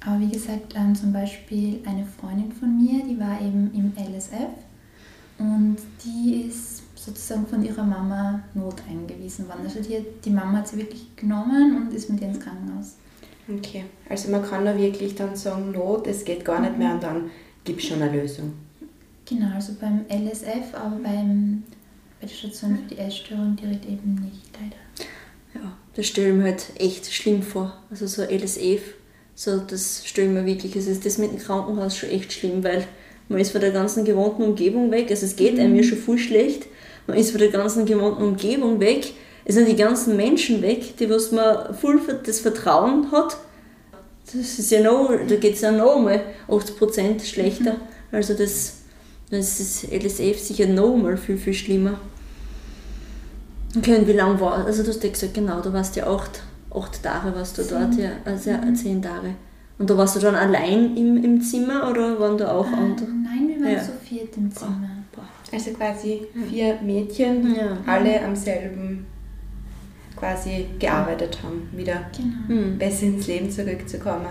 Aber 0.06 0.20
wie 0.20 0.30
gesagt, 0.30 0.74
ähm, 0.76 0.96
zum 0.96 1.12
Beispiel 1.12 1.82
eine 1.86 2.06
Freundin 2.06 2.52
von 2.52 2.78
mir, 2.78 3.04
die 3.04 3.20
war 3.20 3.42
eben 3.42 3.72
im 3.74 3.92
LSF 3.96 4.52
und 5.40 5.78
die 6.04 6.44
ist 6.48 6.84
sozusagen 6.96 7.46
von 7.46 7.64
ihrer 7.64 7.84
Mama 7.84 8.42
not 8.54 8.76
eingewiesen 8.90 9.48
worden. 9.48 9.62
Also 9.64 9.82
die, 9.82 10.04
die 10.24 10.30
Mama 10.30 10.60
hat 10.60 10.68
sie 10.68 10.78
wirklich 10.78 11.16
genommen 11.16 11.78
und 11.78 11.94
ist 11.94 12.10
mit 12.10 12.22
ihr 12.22 12.28
ins 12.28 12.40
Krankenhaus. 12.40 12.96
Okay, 13.50 13.86
also 14.10 14.30
man 14.30 14.44
kann 14.44 14.66
da 14.66 14.78
wirklich 14.78 15.16
dann 15.16 15.36
sagen, 15.36 15.72
Not, 15.72 16.06
es 16.08 16.26
geht 16.26 16.44
gar 16.44 16.60
nicht 16.60 16.78
mehr 16.78 16.94
und 16.94 17.04
dann 17.04 17.30
gibt 17.64 17.82
es 17.82 17.88
schon 17.88 18.02
eine 18.02 18.22
Lösung. 18.22 18.54
Genau, 19.26 19.54
also 19.56 19.74
beim 19.80 20.06
LSF, 20.10 20.74
aber 20.74 20.98
beim, 20.98 21.64
bei 22.20 22.28
der 22.28 22.34
Station 22.34 22.78
für 22.78 22.96
die 22.96 23.00
Essstörung 23.00 23.56
direkt 23.56 23.86
eben 23.86 24.16
nicht, 24.16 24.50
leider. 24.54 24.76
Ja, 25.54 25.78
das 25.96 26.08
stelle 26.08 26.30
ich 26.30 26.36
mir 26.36 26.44
halt 26.44 26.66
echt 26.78 27.12
schlimm 27.14 27.42
vor. 27.42 27.78
Also 27.90 28.08
so 28.08 28.24
LSF, 28.24 28.82
So, 29.40 29.58
das 29.60 30.02
stelle 30.04 30.30
ich 30.30 30.34
mir 30.34 30.46
wirklich, 30.48 30.76
also 30.76 30.90
ist 30.90 31.06
das 31.06 31.20
mit 31.20 31.32
dem 31.32 31.38
Krankenhaus 31.38 31.96
schon 31.96 32.10
echt 32.10 32.34
schlimm, 32.34 32.64
weil 32.64 32.88
man 33.30 33.40
ist 33.40 33.52
von 33.52 33.62
der 33.62 33.70
ganzen 33.70 34.04
gewohnten 34.04 34.42
Umgebung 34.42 34.90
weg, 34.90 35.12
also 35.12 35.28
es 35.28 35.36
geht 35.36 35.54
mhm. 35.54 35.60
einem 35.60 35.76
ja 35.76 35.84
schon 35.84 36.00
viel 36.00 36.18
schlecht, 36.18 36.66
man 37.06 37.18
ist 37.18 37.30
von 37.30 37.40
der 37.40 37.52
ganzen 37.52 37.86
gewohnten 37.86 38.24
Umgebung 38.24 38.80
weg, 38.80 39.14
es 39.46 39.54
sind 39.54 39.68
die 39.68 39.76
ganzen 39.76 40.18
Menschen 40.18 40.64
weg, 40.64 40.98
die 40.98 41.08
was 41.10 41.32
man 41.32 41.74
voll 41.76 42.02
das 42.26 42.40
Vertrauen 42.40 43.12
hat. 43.12 43.38
Das 44.26 44.60
ist 44.60 44.72
ja 44.72 44.82
noch, 44.82 45.10
da 45.28 45.36
geht 45.36 45.54
es 45.54 45.62
ja 45.62 45.72
noch 45.72 46.00
mal 46.00 46.22
80% 46.50 47.24
schlechter. 47.24 47.74
Mhm. 47.74 47.80
Also 48.12 48.34
das, 48.34 48.80
das 49.30 49.60
ist 49.60 49.92
LSF 49.92 50.40
sicher 50.40 50.68
noch 50.68 50.96
mal 50.96 51.18
viel, 51.18 51.38
viel 51.38 51.54
schlimmer. 51.54 52.00
Okay, 53.78 53.98
und 53.98 54.08
wie 54.08 54.14
lange 54.14 54.40
war 54.40 54.66
Also 54.66 54.84
du 54.84 54.90
hast 54.90 55.04
ja 55.04 55.10
gesagt, 55.10 55.34
genau, 55.34 55.62
du 55.62 55.74
warst 55.74 55.96
ja 55.96 56.08
acht, 56.08 56.42
acht 56.74 57.04
Tage 57.04 57.36
warst 57.36 57.58
du 57.58 57.64
dort, 57.64 57.96
ja, 57.96 58.12
also 58.24 58.52
mhm. 58.52 58.76
zehn 58.76 59.02
Tage. 59.02 59.36
Und 59.78 59.90
da 59.90 59.98
warst 59.98 60.16
du 60.16 60.20
dann 60.20 60.36
allein 60.36 60.98
im, 60.98 61.24
im 61.24 61.42
Zimmer 61.42 61.90
oder 61.90 62.20
waren 62.20 62.38
da 62.38 62.52
auch 62.52 62.72
äh, 62.72 62.76
andere? 62.76 63.08
Nein, 63.08 63.48
wir 63.50 63.64
waren 63.64 63.74
ja. 63.74 63.84
zu 63.84 63.92
viert 64.04 64.36
im 64.38 64.52
Zimmer. 64.52 64.90
Also 65.52 65.72
quasi 65.72 66.28
vier 66.50 66.80
Mädchen, 66.82 67.56
ja. 67.56 67.78
alle 67.86 68.22
am 68.24 68.36
selben 68.36 69.06
quasi 70.18 70.66
gearbeitet 70.78 71.40
haben, 71.42 71.70
wieder 71.74 72.10
genau. 72.16 72.62
Hm, 72.62 72.78
besser 72.78 73.04
ins 73.04 73.28
Leben 73.28 73.50
zurückzukommen. 73.50 74.28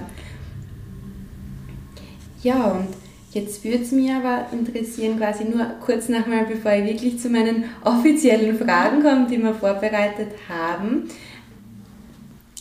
Ja, 2.43 2.73
und 2.73 2.89
jetzt 3.37 3.63
würde 3.63 3.83
es 3.83 3.93
mich 3.93 4.11
aber 4.11 4.47
interessieren, 4.51 5.19
quasi 5.19 5.45
nur 5.45 5.65
kurz 5.85 6.09
nochmal, 6.09 6.47
bevor 6.47 6.73
ich 6.73 6.87
wirklich 6.87 7.21
zu 7.21 7.29
meinen 7.29 7.65
offiziellen 7.85 8.59
Fragen 8.59 9.03
komme, 9.03 9.27
die 9.29 9.39
wir 9.39 9.55
vorbereitet 9.55 10.33
haben. 10.49 11.09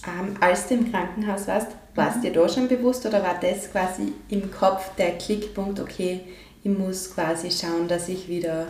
Ähm, 0.05 0.35
als 0.39 0.67
du 0.67 0.75
im 0.75 0.91
Krankenhaus 0.91 1.47
warst, 1.47 1.69
warst 1.95 2.17
du 2.17 2.21
dir 2.23 2.33
da 2.33 2.49
schon 2.49 2.67
bewusst 2.67 3.05
oder 3.05 3.23
war 3.23 3.39
das 3.41 3.71
quasi 3.71 4.11
im 4.29 4.51
Kopf 4.51 4.93
der 4.97 5.17
Klickpunkt, 5.17 5.79
okay, 5.79 6.21
ich 6.61 6.77
muss 6.77 7.13
quasi 7.13 7.49
schauen, 7.49 7.87
dass 7.87 8.09
ich 8.09 8.27
wieder 8.27 8.67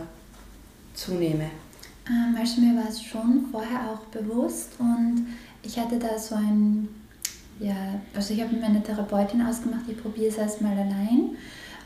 zunehme? 0.94 1.50
Ähm, 2.08 2.36
also 2.38 2.60
mir 2.60 2.80
war 2.80 2.88
es 2.88 3.02
schon 3.02 3.46
vorher 3.50 3.90
auch 3.90 4.06
bewusst 4.06 4.70
und 4.78 5.26
ich 5.62 5.76
hatte 5.76 5.98
da 5.98 6.16
so 6.18 6.36
ein, 6.36 6.88
ja, 7.58 8.00
also 8.14 8.32
ich 8.32 8.40
habe 8.40 8.52
mit 8.52 8.62
meiner 8.62 8.82
Therapeutin 8.82 9.42
ausgemacht, 9.42 9.84
ich 9.88 10.00
probiere 10.00 10.28
es 10.28 10.38
erstmal 10.38 10.72
allein. 10.72 11.36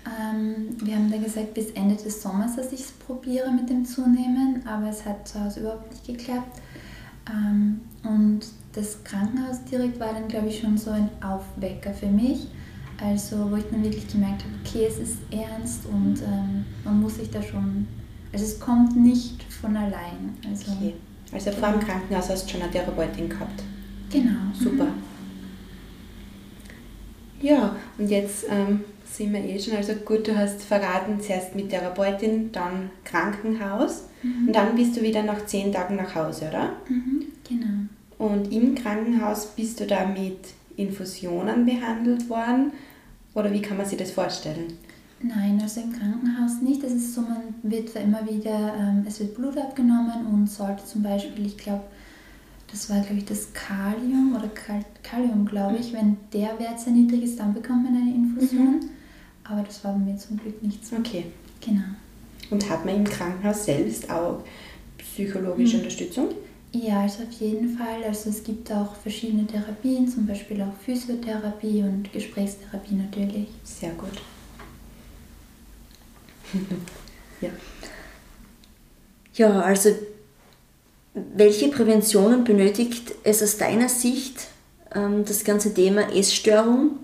Ähm, 0.07 0.76
wir 0.83 0.97
haben 0.97 1.11
dann 1.11 1.23
gesagt, 1.23 1.54
bis 1.54 1.71
Ende 1.73 1.95
des 1.95 2.23
Sommers, 2.23 2.57
dass 2.57 2.73
ich 2.73 2.80
es 2.80 2.92
probiere 2.92 3.50
mit 3.50 3.69
dem 3.69 3.85
Zunehmen, 3.85 4.66
aber 4.66 4.88
es 4.88 5.04
hat 5.04 5.28
zu 5.28 5.42
Hause 5.45 5.61
überhaupt 5.61 5.90
nicht 5.90 6.07
geklappt. 6.07 6.61
Ähm, 7.30 7.80
und 8.02 8.40
das 8.73 9.02
Krankenhaus 9.04 9.64
direkt 9.64 10.00
war 10.00 10.12
dann, 10.14 10.28
glaube 10.28 10.49
ich, 10.49 10.61
schon 10.61 10.78
so 10.78 10.90
ein 10.90 11.11
Aufwecker 11.23 11.92
für 11.92 12.07
mich. 12.07 12.47
Also, 13.02 13.50
wo 13.50 13.57
ich 13.57 13.64
dann 13.71 13.83
wirklich 13.83 14.09
gemerkt 14.09 14.42
habe, 14.42 14.54
okay, 14.64 14.87
es 14.87 14.99
ist 14.99 15.19
ernst 15.30 15.87
und 15.87 16.21
ähm, 16.21 16.64
man 16.85 17.00
muss 17.00 17.16
sich 17.16 17.30
da 17.30 17.42
schon, 17.42 17.87
also 18.33 18.45
es 18.45 18.61
kommt 18.61 18.95
nicht 18.95 19.42
von 19.45 19.76
allein. 19.76 20.37
Also, 20.49 20.73
okay. 20.73 20.95
also 21.33 21.50
vor 21.52 21.73
dem 21.73 21.80
Krankenhaus 21.80 22.28
hast 22.28 22.47
du 22.47 22.52
schon 22.52 22.62
eine 22.62 22.71
Therapeutin 22.71 23.28
gehabt? 23.28 23.62
Genau. 24.11 24.52
Super. 24.59 24.85
Mhm. 24.85 25.11
Ja, 27.40 27.75
und 27.97 28.11
jetzt 28.11 28.45
ähm, 28.50 28.80
sind 29.21 29.35
wir 29.35 29.45
eh 29.45 29.61
schon, 29.61 29.77
also 29.77 29.93
gut, 29.97 30.27
du 30.27 30.35
hast 30.35 30.62
verraten, 30.62 31.21
zuerst 31.21 31.55
mit 31.55 31.69
Therapeutin, 31.69 32.50
dann 32.53 32.91
Krankenhaus 33.05 34.05
mhm. 34.23 34.47
und 34.49 34.57
dann 34.57 34.75
bist 34.75 34.97
du 34.97 35.03
wieder 35.03 35.23
nach 35.23 35.45
zehn 35.45 35.71
Tagen 35.71 35.97
nach 35.97 36.15
Hause, 36.15 36.49
oder? 36.49 36.71
Mhm, 36.89 37.27
genau. 37.47 37.87
Und 38.17 38.50
im 38.50 38.75
Krankenhaus 38.75 39.49
bist 39.49 39.79
du 39.79 39.87
da 39.87 40.07
mit 40.07 40.39
Infusionen 40.77 41.67
behandelt 41.67 42.31
worden 42.31 42.73
oder 43.35 43.53
wie 43.53 43.61
kann 43.61 43.77
man 43.77 43.85
sich 43.85 43.99
das 43.99 44.11
vorstellen? 44.11 44.73
Nein, 45.23 45.59
also 45.62 45.83
im 45.83 45.93
Krankenhaus 45.93 46.62
nicht. 46.62 46.83
Es 46.83 46.95
ist 46.95 47.15
so, 47.15 47.21
man 47.21 47.43
wird 47.62 47.95
immer 47.97 48.27
wieder, 48.27 48.75
ähm, 48.75 49.05
es 49.07 49.21
wird 49.21 49.35
Blut 49.35 49.59
abgenommen 49.59 50.27
und 50.33 50.49
sollte 50.49 50.83
zum 50.87 51.03
Beispiel, 51.03 51.45
ich 51.45 51.59
glaube, 51.59 51.85
das 52.71 52.89
war 52.89 53.00
glaube 53.00 53.19
ich 53.19 53.27
das 53.27 53.53
Kalium 53.53 54.35
oder 54.35 54.49
Kalium, 55.03 55.45
glaube 55.45 55.77
ich, 55.77 55.93
wenn 55.93 56.17
der 56.33 56.59
Wert 56.59 56.81
sehr 56.81 56.95
niedrig 56.95 57.25
ist, 57.25 57.39
dann 57.39 57.53
bekommt 57.53 57.85
man 57.85 57.97
eine 58.00 58.15
Infusion. 58.15 58.77
Mhm. 58.77 58.91
Aber 59.44 59.62
das 59.62 59.82
war 59.85 59.92
bei 59.92 59.99
mir 59.99 60.16
zum 60.16 60.38
Glück 60.38 60.62
nicht 60.62 60.87
so. 60.87 60.97
Okay. 60.97 61.26
Genau. 61.61 61.82
Und 62.50 62.68
hat 62.68 62.85
man 62.85 62.97
im 62.97 63.04
Krankenhaus 63.04 63.64
selbst 63.64 64.11
auch 64.11 64.42
psychologische 64.99 65.76
mhm. 65.76 65.82
Unterstützung? 65.82 66.28
Ja, 66.73 67.00
also 67.02 67.25
auf 67.25 67.32
jeden 67.32 67.76
Fall. 67.76 68.04
Also 68.04 68.30
es 68.30 68.44
gibt 68.44 68.70
auch 68.70 68.94
verschiedene 68.94 69.47
Therapien, 69.47 70.06
zum 70.09 70.26
Beispiel 70.26 70.62
auch 70.62 70.73
Physiotherapie 70.85 71.82
und 71.82 72.12
Gesprächstherapie 72.12 72.94
natürlich. 72.94 73.49
Sehr 73.64 73.90
gut. 73.90 74.20
ja. 77.40 77.50
Ja, 79.35 79.61
also 79.61 79.90
welche 81.14 81.68
Präventionen 81.68 82.44
benötigt 82.44 83.14
es 83.25 83.42
aus 83.42 83.56
deiner 83.56 83.88
Sicht, 83.88 84.49
ähm, 84.94 85.25
das 85.25 85.44
ganze 85.44 85.75
Thema 85.75 86.12
Essstörung? 86.14 86.99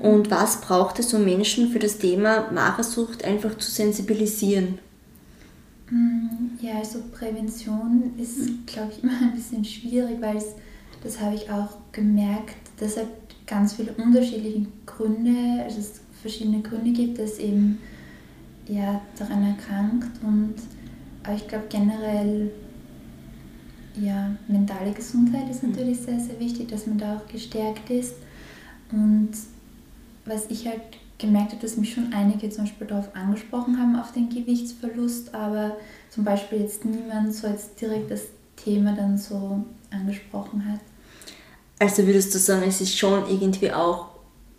Und 0.00 0.30
was 0.30 0.60
braucht 0.60 0.98
es, 0.98 1.12
um 1.12 1.24
Menschen 1.24 1.70
für 1.70 1.78
das 1.78 1.98
Thema 1.98 2.50
Magersucht 2.50 3.24
einfach 3.24 3.56
zu 3.58 3.70
sensibilisieren? 3.70 4.78
Mm, 5.90 6.58
ja, 6.60 6.78
also 6.78 7.00
Prävention 7.12 8.12
ist, 8.18 8.66
glaube 8.66 8.92
ich, 8.92 9.02
immer 9.02 9.12
ein 9.20 9.34
bisschen 9.34 9.64
schwierig, 9.64 10.16
weil 10.20 10.36
es, 10.36 10.54
das 11.02 11.20
habe 11.20 11.34
ich 11.34 11.50
auch 11.50 11.76
gemerkt, 11.92 12.56
dass 12.78 12.96
es 12.96 13.04
ganz 13.46 13.74
viele 13.74 13.92
unterschiedliche 13.92 14.66
Gründe, 14.86 15.62
also 15.62 15.78
es 15.80 16.00
verschiedene 16.22 16.62
Gründe 16.62 16.92
gibt, 16.92 17.18
dass 17.18 17.38
eben 17.38 17.78
ja, 18.66 19.02
daran 19.18 19.44
erkrankt 19.44 20.22
und 20.22 20.54
aber 21.22 21.36
ich 21.36 21.48
glaube 21.48 21.66
generell 21.68 22.50
ja, 24.00 24.34
mentale 24.48 24.92
Gesundheit 24.92 25.48
ist 25.50 25.62
mhm. 25.62 25.70
natürlich 25.70 26.00
sehr, 26.00 26.18
sehr 26.18 26.38
wichtig, 26.40 26.68
dass 26.68 26.86
man 26.86 26.98
da 26.98 27.16
auch 27.16 27.26
gestärkt 27.30 27.90
ist 27.90 28.14
und 28.90 29.30
was 30.24 30.46
ich 30.48 30.66
halt 30.66 30.80
gemerkt 31.18 31.52
habe, 31.52 31.62
dass 31.62 31.76
mich 31.76 31.94
schon 31.94 32.12
einige 32.12 32.50
zum 32.50 32.64
Beispiel 32.64 32.86
darauf 32.86 33.14
angesprochen 33.14 33.78
haben, 33.78 33.96
auf 33.96 34.12
den 34.12 34.28
Gewichtsverlust, 34.28 35.34
aber 35.34 35.76
zum 36.10 36.24
Beispiel 36.24 36.60
jetzt 36.60 36.84
niemand 36.84 37.34
so 37.34 37.46
jetzt 37.46 37.80
direkt 37.80 38.10
das 38.10 38.22
Thema 38.56 38.94
dann 38.94 39.16
so 39.16 39.64
angesprochen 39.90 40.64
hat. 40.70 40.80
Also 41.78 42.06
würdest 42.06 42.34
du 42.34 42.38
sagen, 42.38 42.64
es 42.66 42.80
ist 42.80 42.96
schon 42.96 43.28
irgendwie 43.28 43.72
auch 43.72 44.06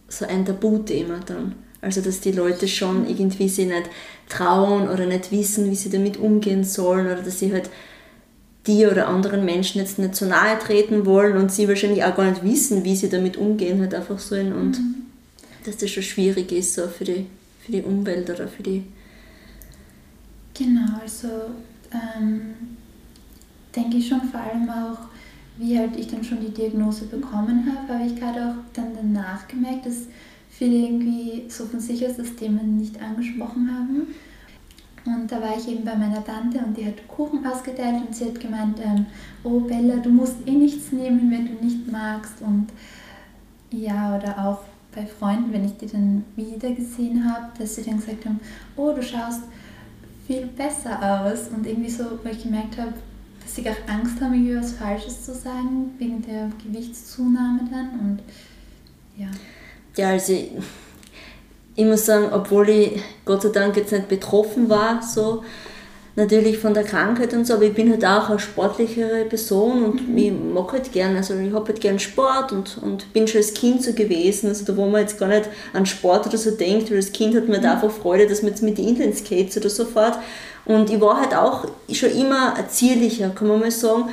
so 0.08 0.26
ein 0.26 0.46
Tabuthema 0.46 1.20
dann? 1.26 1.56
Also 1.82 2.02
dass 2.02 2.20
die 2.20 2.32
Leute 2.32 2.68
schon 2.68 3.08
irgendwie 3.08 3.48
sich 3.48 3.68
nicht 3.68 3.90
trauen 4.28 4.90
oder 4.90 5.06
nicht 5.06 5.32
wissen, 5.32 5.70
wie 5.70 5.76
sie 5.76 5.90
damit 5.90 6.18
umgehen 6.18 6.64
sollen 6.64 7.06
oder 7.06 7.22
dass 7.22 7.40
sie 7.40 7.54
halt 7.54 7.70
die 8.66 8.88
oder 8.88 9.08
anderen 9.08 9.46
Menschen 9.46 9.80
jetzt 9.80 10.00
nicht 10.00 10.16
so 10.16 10.26
nahe 10.26 10.58
treten 10.58 11.06
wollen 11.06 11.38
und 11.38 11.52
sie 11.52 11.68
wahrscheinlich 11.68 12.04
auch 12.04 12.16
gar 12.16 12.30
nicht 12.30 12.44
wissen, 12.44 12.84
wie 12.84 12.96
sie 12.96 13.10
damit 13.10 13.38
umgehen 13.38 13.80
halt 13.80 13.94
einfach 13.94 14.18
sollen 14.18 14.54
und 14.54 14.80
mhm 14.80 14.95
dass 15.66 15.78
das 15.78 15.92
schon 15.92 16.04
schwierig 16.04 16.52
ist 16.52 16.74
so 16.74 16.88
für, 16.88 17.04
die, 17.04 17.26
für 17.60 17.72
die 17.72 17.82
Umwelt 17.82 18.30
oder 18.30 18.48
für 18.48 18.64
die. 18.64 18.84
Genau, 20.54 21.00
also 21.02 21.28
ähm, 21.92 22.54
denke 23.76 23.98
ich 23.98 24.08
schon 24.08 24.22
vor 24.22 24.40
allem 24.40 24.70
auch, 24.70 24.98
wie 25.58 25.78
halt 25.78 25.96
ich 25.98 26.08
dann 26.08 26.24
schon 26.24 26.42
die 26.42 26.54
Diagnose 26.54 27.06
bekommen 27.06 27.66
habe, 27.66 27.94
habe 27.94 28.08
ich 28.08 28.16
gerade 28.16 28.46
auch 28.46 28.56
dann 28.74 28.94
danach 28.96 29.48
gemerkt, 29.48 29.86
dass 29.86 30.08
viele 30.50 30.88
irgendwie 30.88 31.44
so 31.50 31.66
von 31.66 31.80
sich 31.80 32.06
aus 32.06 32.18
das 32.18 32.36
Thema 32.36 32.64
nicht 32.64 33.02
angesprochen 33.02 33.70
haben. 33.74 34.08
Und 35.06 35.32
da 35.32 35.40
war 35.40 35.56
ich 35.58 35.68
eben 35.68 35.86
bei 35.86 35.96
meiner 35.96 36.24
Tante 36.24 36.58
und 36.60 36.76
die 36.76 36.86
hat 36.86 37.08
Kuchen 37.08 37.46
ausgeteilt 37.46 38.04
und 38.08 38.16
sie 38.16 38.26
hat 38.26 38.40
gemeint, 38.40 38.80
ähm, 38.80 39.06
oh 39.44 39.60
Bella, 39.60 39.98
du 39.98 40.10
musst 40.10 40.38
eh 40.48 40.52
nichts 40.52 40.92
nehmen, 40.92 41.30
wenn 41.30 41.46
du 41.46 41.64
nicht 41.64 41.92
magst. 41.92 42.42
Und 42.42 42.68
ja, 43.72 44.18
oder 44.18 44.48
auch 44.48 44.60
bei 44.96 45.06
Freunden, 45.06 45.52
wenn 45.52 45.66
ich 45.66 45.78
die 45.78 45.88
dann 45.88 46.24
wieder 46.36 46.72
gesehen 46.72 47.30
habe, 47.30 47.48
dass 47.58 47.76
sie 47.76 47.84
dann 47.84 47.98
gesagt 47.98 48.26
haben, 48.26 48.40
oh, 48.78 48.94
du 48.94 49.04
schaust 49.04 49.42
viel 50.26 50.48
besser 50.48 50.98
aus. 51.02 51.50
Und 51.50 51.68
irgendwie 51.68 51.90
so, 51.90 52.06
weil 52.24 52.36
ich 52.36 52.44
gemerkt 52.44 52.78
habe, 52.78 52.94
dass 53.42 53.56
sie 53.56 53.70
auch 53.70 53.76
Angst 53.88 54.22
haben, 54.22 54.34
irgendwie 54.34 54.58
was 54.58 54.72
Falsches 54.74 55.26
zu 55.26 55.34
sagen, 55.34 55.94
wegen 55.98 56.22
der 56.22 56.50
Gewichtszunahme 56.64 57.62
dann. 57.70 58.00
Und 58.00 58.20
ja. 59.18 59.28
Ja, 59.98 60.10
also 60.10 60.34
ich, 60.34 60.52
ich 61.76 61.86
muss 61.86 62.06
sagen, 62.06 62.32
obwohl 62.32 62.70
ich 62.70 63.02
Gott 63.26 63.42
sei 63.42 63.50
Dank 63.50 63.76
jetzt 63.76 63.92
nicht 63.92 64.08
betroffen 64.08 64.70
war, 64.70 65.02
so, 65.02 65.44
natürlich 66.16 66.58
von 66.58 66.74
der 66.74 66.84
Krankheit 66.84 67.34
und 67.34 67.46
so, 67.46 67.56
aber 67.56 67.64
ich 67.64 67.74
bin 67.74 67.92
halt 67.92 68.06
auch 68.06 68.30
eine 68.30 68.40
sportlichere 68.40 69.26
Person 69.26 69.84
und 69.84 70.10
mhm. 70.10 70.18
ich 70.18 70.32
mag 70.32 70.72
halt 70.72 70.92
gern, 70.92 71.16
also 71.16 71.36
ich 71.36 71.54
habe 71.54 71.68
halt 71.68 71.82
gern 71.82 72.00
Sport 72.00 72.52
und, 72.54 72.78
und 72.82 73.12
bin 73.12 73.28
schon 73.28 73.40
als 73.40 73.54
Kind 73.54 73.84
so 73.84 73.94
gewesen, 73.94 74.48
also 74.48 74.66
da 74.66 74.78
wo 74.78 74.86
man 74.86 75.02
jetzt 75.02 75.20
gar 75.20 75.28
nicht 75.28 75.50
an 75.74 75.86
Sport 75.86 76.28
oder 76.28 76.38
so 76.38 76.52
denkt, 76.52 76.90
weil 76.90 76.98
als 76.98 77.12
Kind 77.12 77.36
hat 77.36 77.50
man 77.50 77.60
mhm. 77.60 77.68
einfach 77.68 77.92
Freude, 77.92 78.28
dass 78.28 78.42
man 78.42 78.52
jetzt 78.52 78.64
mit 78.64 78.78
den 78.78 78.88
Inlineskates 78.88 79.58
oder 79.58 79.70
so 79.70 79.84
fährt 79.84 80.18
und 80.64 80.90
ich 80.90 81.02
war 81.02 81.20
halt 81.20 81.36
auch 81.36 81.66
schon 81.92 82.12
immer 82.12 82.56
zierlicher, 82.70 83.30
kann 83.30 83.50
man 83.50 83.60
mal 83.60 83.72
sagen, 83.72 84.10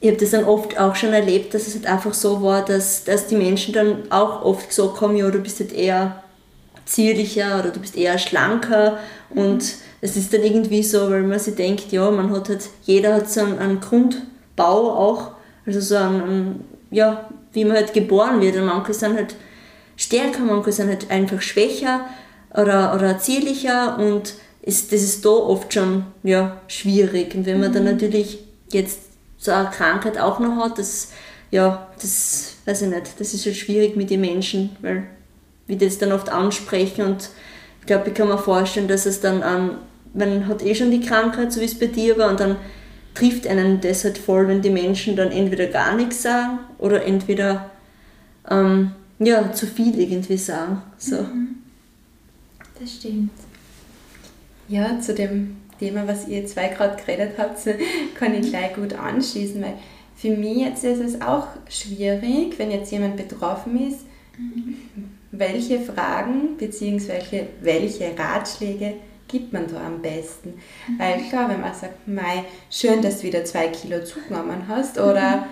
ich 0.00 0.10
habe 0.10 0.20
das 0.20 0.32
dann 0.32 0.44
oft 0.44 0.78
auch 0.78 0.94
schon 0.94 1.14
erlebt, 1.14 1.54
dass 1.54 1.66
es 1.66 1.76
halt 1.76 1.86
einfach 1.86 2.12
so 2.12 2.42
war, 2.42 2.62
dass, 2.62 3.04
dass 3.04 3.26
die 3.26 3.36
Menschen 3.36 3.72
dann 3.72 4.02
auch 4.10 4.44
oft 4.44 4.68
gesagt 4.68 5.00
haben, 5.00 5.16
ja, 5.16 5.30
du 5.30 5.38
bist 5.38 5.60
halt 5.60 5.72
eher 5.72 6.23
zierlicher 6.84 7.60
oder 7.60 7.70
du 7.70 7.80
bist 7.80 7.96
eher 7.96 8.18
schlanker. 8.18 8.98
Und 9.30 9.64
es 10.00 10.16
ist 10.16 10.32
dann 10.32 10.42
irgendwie 10.42 10.82
so, 10.82 11.10
weil 11.10 11.22
man 11.22 11.38
sich 11.38 11.54
denkt, 11.54 11.92
ja, 11.92 12.10
man 12.10 12.30
hat 12.30 12.48
halt, 12.48 12.68
jeder 12.82 13.14
hat 13.14 13.30
so 13.30 13.40
einen, 13.40 13.58
einen 13.58 13.80
Grundbau 13.80 14.92
auch, 14.92 15.32
also 15.66 15.80
so 15.80 15.96
einen, 15.96 16.22
einen, 16.22 16.64
ja, 16.90 17.28
wie 17.52 17.64
man 17.64 17.76
halt 17.76 17.92
geboren 17.94 18.40
wird. 18.40 18.56
Und 18.56 18.66
manche 18.66 18.94
sind 18.94 19.16
halt 19.16 19.34
stärker, 19.96 20.40
manche 20.40 20.72
sind 20.72 20.88
halt 20.88 21.10
einfach 21.10 21.40
schwächer 21.40 22.06
oder, 22.52 22.94
oder 22.94 23.18
zierlicher. 23.18 23.98
Und 23.98 24.34
ist, 24.64 24.92
das 24.92 25.02
ist 25.02 25.24
da 25.24 25.30
oft 25.30 25.72
schon 25.72 26.06
ja, 26.22 26.60
schwierig. 26.68 27.34
Und 27.34 27.46
wenn 27.46 27.60
man 27.60 27.70
mhm. 27.70 27.74
dann 27.74 27.84
natürlich 27.84 28.38
jetzt 28.72 29.00
so 29.36 29.52
eine 29.52 29.68
Krankheit 29.68 30.18
auch 30.18 30.38
noch 30.38 30.56
hat, 30.56 30.78
das, 30.78 31.12
ja, 31.50 31.88
das 32.00 32.54
weiß 32.64 32.82
ich 32.82 32.88
nicht, 32.88 33.20
das 33.20 33.34
ist 33.34 33.44
halt 33.44 33.56
schwierig 33.56 33.96
mit 33.96 34.10
den 34.10 34.22
Menschen, 34.22 34.76
weil 34.80 35.04
wir 35.66 35.78
das 35.78 35.98
dann 35.98 36.12
oft 36.12 36.28
ansprechen 36.28 37.04
und 37.04 37.30
ich 37.80 37.86
glaube, 37.86 38.08
ich 38.08 38.14
kann 38.14 38.28
mir 38.28 38.38
vorstellen, 38.38 38.88
dass 38.88 39.04
es 39.04 39.20
dann 39.20 39.42
an, 39.42 39.78
man 40.14 40.46
hat 40.48 40.62
eh 40.62 40.74
schon 40.74 40.90
die 40.90 41.00
Krankheit, 41.00 41.52
so 41.52 41.60
wie 41.60 41.66
es 41.66 41.78
bei 41.78 41.86
dir 41.86 42.16
war, 42.16 42.30
und 42.30 42.40
dann 42.40 42.56
trifft 43.14 43.46
einen 43.46 43.80
das 43.80 44.04
halt 44.04 44.18
voll, 44.18 44.48
wenn 44.48 44.62
die 44.62 44.70
Menschen 44.70 45.16
dann 45.16 45.30
entweder 45.30 45.66
gar 45.66 45.94
nichts 45.94 46.22
sagen 46.22 46.60
oder 46.78 47.04
entweder 47.04 47.70
ähm, 48.50 48.92
ja, 49.18 49.52
zu 49.52 49.66
viel 49.66 49.98
irgendwie 49.98 50.36
sagen. 50.36 50.82
So. 50.98 51.22
Mhm. 51.22 51.56
Das 52.80 52.90
stimmt. 52.90 53.30
Ja, 54.68 54.98
zu 55.00 55.14
dem 55.14 55.56
Thema, 55.78 56.06
was 56.06 56.26
ihr 56.26 56.46
zwei 56.46 56.68
gerade 56.68 56.96
geredet 56.96 57.34
habt, 57.38 57.58
kann 58.18 58.34
ich 58.34 58.48
gleich 58.48 58.74
gut 58.74 58.94
anschließen, 58.94 59.62
weil 59.62 59.74
für 60.16 60.30
mich 60.30 60.58
jetzt 60.58 60.84
ist 60.84 61.00
es 61.00 61.20
auch 61.20 61.48
schwierig, 61.68 62.58
wenn 62.58 62.70
jetzt 62.70 62.90
jemand 62.90 63.16
betroffen 63.16 63.88
ist, 63.88 64.00
mhm. 64.38 64.76
Welche 65.38 65.80
Fragen 65.80 66.56
bzw. 66.56 67.46
welche 67.60 68.16
Ratschläge 68.18 68.94
gibt 69.28 69.52
man 69.52 69.66
da 69.66 69.86
am 69.86 70.02
besten? 70.02 70.54
Mhm. 70.88 70.98
Weil 70.98 71.20
klar, 71.28 71.48
wenn 71.48 71.60
man 71.60 71.74
sagt, 71.74 72.06
Mai, 72.06 72.44
schön, 72.70 73.02
dass 73.02 73.18
du 73.18 73.24
wieder 73.24 73.44
zwei 73.44 73.68
Kilo 73.68 74.04
zugenommen 74.04 74.68
hast, 74.68 74.98
oder 74.98 75.36
mhm. 75.36 75.44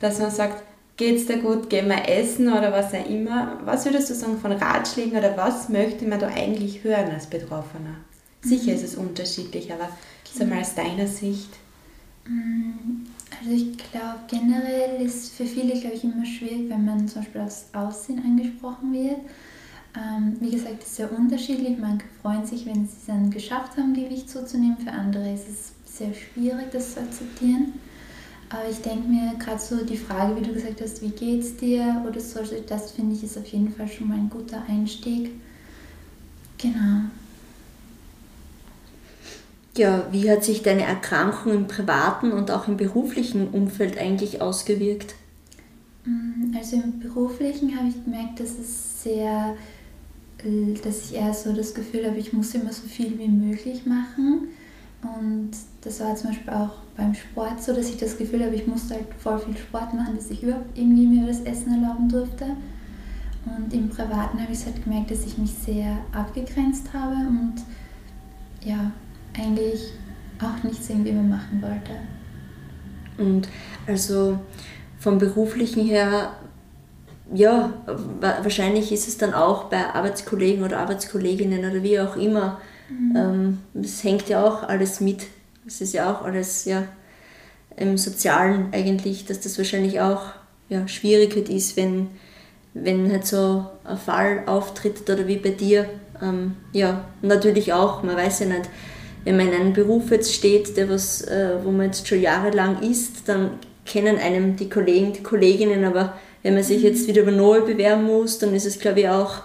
dass 0.00 0.18
man 0.18 0.30
sagt, 0.30 0.62
geht's 0.96 1.26
dir 1.26 1.38
gut, 1.38 1.70
gehen 1.70 1.88
wir 1.88 2.08
essen 2.08 2.52
oder 2.52 2.72
was 2.72 2.92
auch 2.92 3.08
immer. 3.08 3.58
Was 3.64 3.86
würdest 3.86 4.10
du 4.10 4.14
sagen 4.14 4.38
von 4.38 4.52
Ratschlägen 4.52 5.18
oder 5.18 5.36
was 5.36 5.68
möchte 5.68 6.04
man 6.04 6.20
da 6.20 6.28
eigentlich 6.28 6.84
hören 6.84 7.10
als 7.10 7.26
Betroffener? 7.26 7.96
Sicher 8.42 8.72
ist 8.72 8.84
es 8.84 8.94
unterschiedlich, 8.94 9.72
aber 9.72 9.88
sag 10.32 10.48
mal 10.48 10.60
aus 10.60 10.74
deiner 10.74 11.06
Sicht. 11.06 11.50
Also 13.40 13.52
ich 13.52 13.78
glaube 13.78 14.20
generell 14.28 15.00
ist 15.00 15.32
für 15.32 15.46
viele, 15.46 15.72
glaube 15.80 15.96
ich, 15.96 16.04
immer 16.04 16.26
schwierig, 16.26 16.68
wenn 16.68 16.84
man 16.84 17.08
zum 17.08 17.22
Beispiel 17.22 17.40
aufs 17.40 17.66
Aussehen 17.72 18.22
angesprochen 18.22 18.92
wird. 18.92 19.20
Ähm, 19.96 20.36
wie 20.40 20.50
gesagt, 20.50 20.82
ist 20.82 20.96
sehr 20.96 21.10
unterschiedlich. 21.10 21.78
Manche 21.78 22.04
freuen 22.20 22.44
sich, 22.44 22.66
wenn 22.66 22.86
sie 22.86 22.96
es 23.00 23.06
dann 23.06 23.30
geschafft 23.30 23.76
haben, 23.76 23.94
Gewicht 23.94 24.28
zuzunehmen. 24.28 24.76
Für 24.76 24.92
andere 24.92 25.32
ist 25.32 25.48
es 25.48 25.72
sehr 25.84 26.12
schwierig, 26.12 26.70
das 26.70 26.94
zu 26.94 27.00
akzeptieren. 27.00 27.72
Aber 28.50 28.68
ich 28.68 28.80
denke 28.82 29.08
mir 29.08 29.34
gerade 29.38 29.60
so 29.60 29.84
die 29.84 29.96
Frage, 29.96 30.36
wie 30.36 30.44
du 30.44 30.52
gesagt 30.52 30.80
hast, 30.82 31.02
wie 31.02 31.10
geht's 31.10 31.56
dir 31.56 32.04
oder 32.06 32.20
so, 32.20 32.40
das 32.68 32.92
finde 32.92 33.14
ich 33.14 33.22
ist 33.24 33.38
auf 33.38 33.46
jeden 33.46 33.72
Fall 33.72 33.88
schon 33.88 34.08
mal 34.08 34.18
ein 34.18 34.28
guter 34.28 34.62
Einstieg. 34.68 35.30
Genau. 36.58 37.04
Ja, 39.80 40.06
wie 40.10 40.30
hat 40.30 40.44
sich 40.44 40.60
deine 40.62 40.82
Erkrankung 40.82 41.54
im 41.54 41.66
privaten 41.66 42.32
und 42.32 42.50
auch 42.50 42.68
im 42.68 42.76
beruflichen 42.76 43.48
Umfeld 43.48 43.96
eigentlich 43.96 44.42
ausgewirkt? 44.42 45.14
Mm, 46.04 46.54
also 46.54 46.76
im 46.76 47.00
beruflichen 47.00 47.74
habe 47.74 47.88
ich 47.88 48.04
gemerkt, 48.04 48.40
dass 48.40 48.58
es 48.58 49.02
sehr, 49.02 49.56
äh, 50.44 50.74
dass 50.84 51.06
ich 51.06 51.16
eher 51.16 51.32
so 51.32 51.54
das 51.54 51.72
Gefühl 51.72 52.06
habe, 52.06 52.18
ich 52.18 52.34
muss 52.34 52.54
immer 52.54 52.70
so 52.74 52.86
viel 52.86 53.18
wie 53.18 53.28
möglich 53.28 53.86
machen. 53.86 54.48
Und 55.00 55.52
das 55.80 56.00
war 56.00 56.14
zum 56.14 56.28
Beispiel 56.28 56.52
auch 56.52 56.72
beim 56.94 57.14
Sport 57.14 57.62
so, 57.62 57.72
dass 57.72 57.88
ich 57.88 57.96
das 57.96 58.18
Gefühl 58.18 58.44
habe, 58.44 58.54
ich 58.54 58.66
musste 58.66 58.96
halt 58.96 59.06
voll 59.18 59.38
viel 59.38 59.56
Sport 59.56 59.94
machen, 59.94 60.14
dass 60.14 60.30
ich 60.30 60.42
überhaupt 60.42 60.76
irgendwie 60.76 61.06
mir 61.06 61.26
das 61.26 61.40
Essen 61.40 61.72
erlauben 61.72 62.06
durfte. 62.06 62.48
Und 63.46 63.72
im 63.72 63.88
Privaten 63.88 64.42
habe 64.42 64.52
ich 64.52 64.62
halt 64.62 64.84
gemerkt, 64.84 65.10
dass 65.10 65.24
ich 65.24 65.38
mich 65.38 65.54
sehr 65.54 65.96
abgegrenzt 66.12 66.92
habe 66.92 67.14
und 67.14 67.54
ja, 68.62 68.92
eigentlich 69.40 69.92
auch 70.40 70.62
nichts 70.62 70.88
irgendwie 70.88 71.12
mehr 71.12 71.22
machen 71.22 71.62
wollte. 71.62 71.92
Und 73.18 73.48
also 73.86 74.38
vom 74.98 75.18
beruflichen 75.18 75.84
her, 75.84 76.34
ja, 77.32 77.72
wahrscheinlich 78.20 78.92
ist 78.92 79.08
es 79.08 79.18
dann 79.18 79.34
auch 79.34 79.64
bei 79.64 79.84
Arbeitskollegen 79.94 80.64
oder 80.64 80.78
Arbeitskolleginnen 80.78 81.60
oder 81.70 81.82
wie 81.82 82.00
auch 82.00 82.16
immer. 82.16 82.60
Mhm. 82.88 83.16
Ähm, 83.16 83.58
es 83.82 84.02
hängt 84.02 84.28
ja 84.28 84.44
auch 84.44 84.62
alles 84.62 85.00
mit. 85.00 85.26
Es 85.66 85.80
ist 85.80 85.92
ja 85.92 86.12
auch 86.12 86.22
alles 86.22 86.64
ja, 86.64 86.84
im 87.76 87.96
Sozialen 87.98 88.68
eigentlich, 88.72 89.26
dass 89.26 89.40
das 89.40 89.58
wahrscheinlich 89.58 90.00
auch 90.00 90.22
ja, 90.68 90.88
schwierig 90.88 91.36
ist, 91.48 91.76
wenn, 91.76 92.08
wenn 92.74 93.10
halt 93.10 93.26
so 93.26 93.66
ein 93.84 93.98
Fall 93.98 94.42
auftritt 94.46 95.08
oder 95.08 95.26
wie 95.26 95.36
bei 95.36 95.50
dir. 95.50 95.88
Ähm, 96.22 96.56
ja, 96.72 97.04
natürlich 97.22 97.72
auch, 97.72 98.02
man 98.02 98.16
weiß 98.16 98.40
ja 98.40 98.46
nicht, 98.46 98.68
wenn 99.24 99.36
man 99.36 99.48
in 99.48 99.54
einem 99.54 99.72
Beruf 99.72 100.10
jetzt 100.10 100.34
steht, 100.34 100.76
der 100.76 100.88
was, 100.88 101.22
äh, 101.22 101.56
wo 101.62 101.70
man 101.70 101.86
jetzt 101.86 102.06
schon 102.06 102.20
jahrelang 102.20 102.82
ist, 102.82 103.28
dann 103.28 103.52
kennen 103.84 104.18
einem 104.18 104.56
die 104.56 104.68
Kollegen, 104.68 105.12
die 105.12 105.22
Kolleginnen, 105.22 105.84
aber 105.84 106.18
wenn 106.42 106.54
man 106.54 106.62
sich 106.62 106.82
jetzt 106.82 107.06
wieder 107.06 107.22
über 107.22 107.32
neu 107.32 107.60
bewerben 107.62 108.04
muss, 108.04 108.38
dann 108.38 108.54
ist 108.54 108.66
es 108.66 108.78
glaube 108.78 109.00
ich 109.00 109.08
auch 109.08 109.42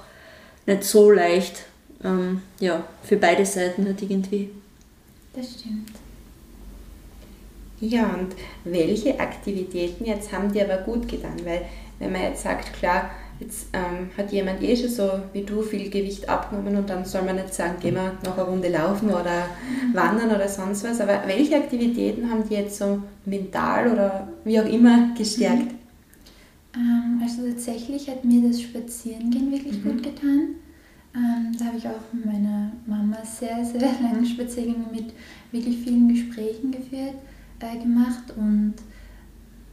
nicht 0.65 0.83
so 0.83 1.11
leicht. 1.11 1.65
Ähm, 2.03 2.41
ja, 2.59 2.83
für 3.03 3.17
beide 3.17 3.45
Seiten 3.45 3.85
halt 3.85 4.01
irgendwie. 4.01 4.49
Das 5.33 5.45
stimmt. 5.59 5.91
Ja, 7.81 8.13
und 8.13 8.35
welche 8.63 9.19
Aktivitäten 9.19 10.05
jetzt 10.05 10.31
haben 10.31 10.51
dir 10.51 10.63
aber 10.63 10.83
gut 10.83 11.07
getan? 11.07 11.35
Weil 11.43 11.65
wenn 11.99 12.11
man 12.11 12.21
jetzt 12.21 12.43
sagt, 12.43 12.73
klar, 12.73 13.11
Jetzt 13.39 13.67
ähm, 13.73 14.09
hat 14.17 14.31
jemand 14.31 14.61
eh 14.61 14.75
schon 14.75 14.89
so 14.89 15.09
wie 15.33 15.43
du 15.43 15.61
viel 15.61 15.89
Gewicht 15.89 16.29
abgenommen 16.29 16.77
und 16.77 16.89
dann 16.89 17.03
soll 17.03 17.23
man 17.23 17.35
nicht 17.35 17.53
sagen, 17.53 17.75
gehen 17.81 17.95
wir 17.95 18.13
noch 18.23 18.37
eine 18.37 18.47
Runde 18.47 18.69
laufen 18.69 19.09
oder 19.09 19.47
wandern 19.93 20.29
oder 20.29 20.47
sonst 20.47 20.85
was. 20.85 21.01
Aber 21.01 21.21
welche 21.25 21.57
Aktivitäten 21.57 22.29
haben 22.29 22.47
die 22.47 22.55
jetzt 22.55 22.77
so 22.77 23.01
mental 23.25 23.91
oder 23.91 24.29
wie 24.45 24.59
auch 24.59 24.65
immer 24.65 25.13
gestärkt? 25.17 25.73
Ähm, 26.75 27.19
also 27.21 27.47
tatsächlich 27.49 28.09
hat 28.09 28.23
mir 28.23 28.47
das 28.47 28.61
Spazierengehen 28.61 29.51
wirklich 29.51 29.83
mhm. 29.83 29.91
gut 29.91 30.03
getan. 30.03 30.55
Ähm, 31.13 31.55
da 31.57 31.65
habe 31.65 31.77
ich 31.77 31.87
auch 31.87 32.13
mit 32.13 32.25
meiner 32.25 32.71
Mama 32.85 33.17
sehr, 33.23 33.63
sehr 33.65 33.81
lange 34.01 34.25
Spaziergänge 34.25 34.85
mit 34.91 35.13
wirklich 35.51 35.77
vielen 35.77 36.07
Gesprächen 36.07 36.71
geführt, 36.71 37.15
äh, 37.59 37.77
gemacht 37.81 38.33
und 38.37 38.75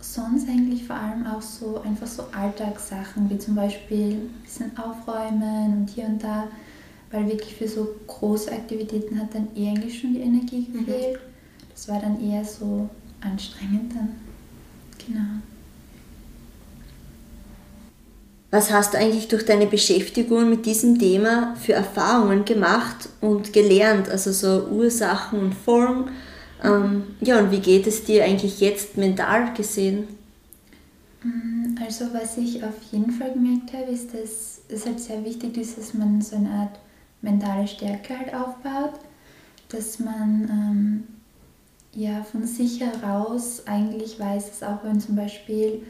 sonst 0.03 0.49
eigentlich 0.49 0.85
vor 0.85 0.97
allem 0.97 1.27
auch 1.27 1.41
so 1.41 1.81
einfach 1.81 2.07
so 2.07 2.25
Alltagssachen, 2.33 3.31
wie 3.31 3.39
zum 3.39 3.55
Beispiel 3.55 4.15
ein 4.15 4.43
bisschen 4.43 4.77
aufräumen 4.77 5.79
und 5.79 5.91
hier 5.91 6.07
und 6.07 6.23
da, 6.23 6.49
weil 7.11 7.27
wirklich 7.29 7.55
für 7.55 7.69
so 7.69 7.95
große 8.07 8.51
Aktivitäten 8.51 9.19
hat 9.19 9.35
dann 9.35 9.49
eh 9.55 9.69
eigentlich 9.69 10.01
schon 10.01 10.15
die 10.15 10.21
Energie 10.21 10.69
mhm. 10.69 10.87
gefehlt. 10.87 11.15
Mhm. 11.15 11.67
Das 11.73 11.89
war 11.89 12.01
dann 12.01 12.21
eher 12.23 12.45
so 12.45 12.89
anstrengend 13.21 13.95
dann. 13.95 14.17
Genau. 15.07 15.41
Was 18.51 18.71
hast 18.71 18.93
du 18.93 18.99
eigentlich 18.99 19.29
durch 19.29 19.47
deine 19.47 19.67
Beschäftigung 19.67 20.51
mit 20.51 20.67
diesem 20.67 20.99
Thema 20.99 21.55
für 21.57 21.73
Erfahrungen 21.73 22.45
gemacht 22.45 23.09
und 23.23 23.53
gelernt? 23.55 24.11
Also 24.11 24.31
so 24.31 24.67
Ursachen 24.67 25.39
und 25.39 25.55
Folgen 25.55 26.11
ähm, 26.63 27.05
ja, 27.21 27.41
und 27.41 27.51
wie 27.51 27.61
geht 27.61 27.87
es 27.87 28.05
dir 28.05 28.25
eigentlich 28.25 28.61
jetzt 28.61 28.97
mental 28.97 29.53
gesehen? 29.55 30.09
Mm, 31.23 31.75
also 31.81 32.07
was 32.13 32.37
ich 32.39 32.63
auf 32.63 32.81
jeden 32.91 33.11
Fall 33.11 33.33
gemerkt 33.33 33.73
habe, 33.73 33.91
ist, 33.91 34.15
dass 34.15 34.61
es 34.69 34.87
halt 34.87 35.01
sehr 35.01 35.25
wichtig 35.25 35.57
ist, 35.57 35.79
dass 35.79 35.95
man 35.95 36.21
so 36.21 36.37
eine 36.37 36.51
Art 36.51 36.79
mentale 37.21 37.67
Stärke 37.67 38.19
halt 38.19 38.35
aufbaut, 38.35 39.01
dass 39.69 39.99
man 39.99 40.49
ähm, 40.51 41.05
ja 41.95 42.23
von 42.23 42.47
sich 42.47 42.81
heraus 42.81 43.63
eigentlich 43.67 44.19
weiß, 44.19 44.49
dass 44.49 44.63
auch 44.63 44.85
wenn 44.85 45.01
zum 45.01 45.17
Beispiel 45.17 45.83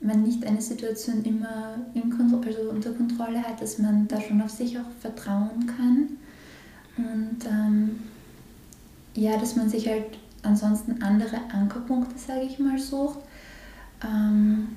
man 0.00 0.22
nicht 0.22 0.44
eine 0.46 0.62
Situation 0.62 1.24
immer 1.24 1.76
in 1.94 2.10
Kontro 2.10 2.40
also 2.46 2.70
unter 2.70 2.92
Kontrolle 2.92 3.42
hat, 3.42 3.60
dass 3.60 3.78
man 3.78 4.08
da 4.08 4.20
schon 4.20 4.40
auf 4.40 4.50
sich 4.50 4.78
auch 4.78 4.90
vertrauen 5.00 5.66
kann 5.66 6.08
und 6.96 7.44
ähm, 7.46 8.00
ja, 9.14 9.36
dass 9.36 9.56
man 9.56 9.68
sich 9.68 9.88
halt 9.88 10.18
ansonsten 10.42 11.02
andere 11.02 11.38
Ankerpunkte, 11.52 12.18
sage 12.18 12.42
ich 12.42 12.58
mal, 12.58 12.78
sucht. 12.78 13.18
Ähm, 14.04 14.68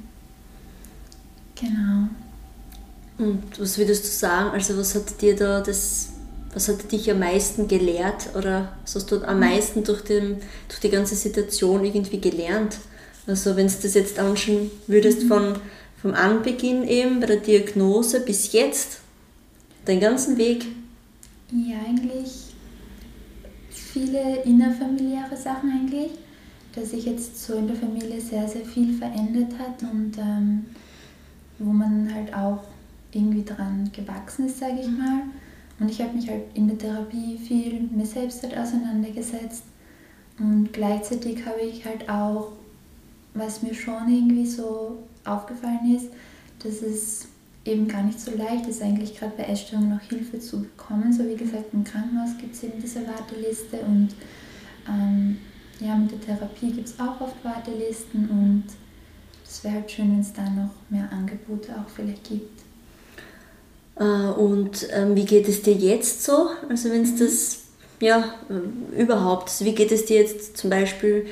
genau. 1.55 2.09
Und 3.17 3.59
was 3.59 3.77
würdest 3.77 4.05
du 4.05 4.09
sagen, 4.09 4.51
also 4.51 4.77
was 4.77 4.95
hat 4.95 5.21
dir 5.21 5.35
da 5.35 5.61
das, 5.61 6.09
was 6.53 6.67
hat 6.67 6.91
dich 6.91 7.09
am 7.09 7.19
meisten 7.19 7.67
gelehrt 7.67 8.35
oder 8.35 8.73
was 8.81 8.95
hast 8.95 9.11
du 9.11 9.21
am 9.23 9.35
mhm. 9.35 9.39
meisten 9.41 9.83
durch, 9.83 10.01
den, 10.01 10.37
durch 10.67 10.79
die 10.81 10.89
ganze 10.89 11.15
Situation 11.15 11.85
irgendwie 11.85 12.19
gelernt? 12.19 12.77
Also 13.27 13.55
wenn 13.55 13.67
du 13.67 13.73
das 13.81 13.93
jetzt 13.93 14.19
anschauen 14.19 14.71
würdest 14.87 15.23
mhm. 15.23 15.27
von, 15.27 15.53
vom 16.01 16.13
Anbeginn 16.13 16.87
eben 16.87 17.19
bei 17.19 17.27
der 17.27 17.37
Diagnose 17.37 18.19
bis 18.19 18.51
jetzt, 18.51 18.99
den 19.87 19.99
ganzen 19.99 20.37
Weg? 20.37 20.65
Ja, 21.51 21.77
eigentlich 21.87 22.52
viele 23.93 24.41
innerfamiliäre 24.43 25.37
Sachen 25.37 25.71
eigentlich, 25.71 26.11
dass 26.73 26.89
sich 26.89 27.05
jetzt 27.05 27.45
so 27.45 27.53
in 27.53 27.67
der 27.67 27.75
Familie 27.75 28.19
sehr, 28.19 28.47
sehr 28.47 28.65
viel 28.65 28.93
verändert 28.97 29.53
hat 29.59 29.83
und 29.83 30.17
ähm, 30.17 30.65
wo 31.59 31.71
man 31.71 32.11
halt 32.11 32.33
auch 32.33 32.63
irgendwie 33.11 33.43
dran 33.43 33.91
gewachsen 33.93 34.47
ist, 34.47 34.57
sage 34.57 34.79
ich 34.81 34.87
mal. 34.87 35.21
Und 35.79 35.91
ich 35.91 36.01
habe 36.01 36.15
mich 36.15 36.27
halt 36.27 36.43
in 36.55 36.67
der 36.67 36.77
Therapie 36.77 37.37
viel 37.37 37.81
mit 37.81 37.95
mir 37.95 38.05
selbst 38.05 38.41
halt 38.41 38.57
auseinandergesetzt 38.57 39.63
und 40.39 40.73
gleichzeitig 40.73 41.45
habe 41.45 41.61
ich 41.61 41.85
halt 41.85 42.09
auch, 42.09 42.53
was 43.35 43.61
mir 43.61 43.75
schon 43.75 44.09
irgendwie 44.09 44.47
so 44.47 44.97
aufgefallen 45.25 45.95
ist, 45.95 46.07
dass 46.63 46.81
es 46.81 47.27
eben 47.65 47.87
gar 47.87 48.03
nicht 48.03 48.19
so 48.19 48.31
leicht 48.35 48.67
ist, 48.67 48.81
eigentlich 48.81 49.17
gerade 49.17 49.33
bei 49.37 49.43
Essstörungen 49.43 49.91
noch 49.91 50.01
Hilfe 50.01 50.39
zu 50.39 50.61
bekommen. 50.61 51.13
So 51.13 51.25
wie 51.25 51.35
gesagt, 51.35 51.73
im 51.73 51.83
Krankenhaus 51.83 52.37
gibt 52.39 52.55
es 52.55 52.63
eben 52.63 52.81
diese 52.81 53.01
Warteliste 53.07 53.77
und 53.87 54.09
ähm, 54.87 55.37
ja, 55.79 55.95
mit 55.95 56.11
der 56.11 56.21
Therapie 56.21 56.71
gibt 56.71 56.87
es 56.87 56.99
auch 56.99 57.19
oft 57.21 57.43
Wartelisten 57.43 58.29
und 58.29 58.63
es 59.45 59.63
wäre 59.63 59.75
halt 59.75 59.91
schön, 59.91 60.11
wenn 60.11 60.21
es 60.21 60.33
da 60.33 60.43
noch 60.49 60.71
mehr 60.89 61.09
Angebote 61.11 61.71
auch 61.73 61.89
vielleicht 61.89 62.27
gibt. 62.27 62.61
Äh, 63.95 64.03
und 64.03 64.87
ähm, 64.91 65.15
wie 65.15 65.25
geht 65.25 65.47
es 65.47 65.61
dir 65.61 65.73
jetzt 65.73 66.23
so? 66.23 66.49
Also 66.69 66.89
wenn 66.89 67.03
es 67.03 67.15
das, 67.15 67.59
ja, 67.99 68.33
überhaupt, 68.97 69.49
also 69.49 69.65
wie 69.65 69.75
geht 69.75 69.91
es 69.91 70.05
dir 70.05 70.21
jetzt 70.21 70.57
zum 70.57 70.69
Beispiel 70.69 71.27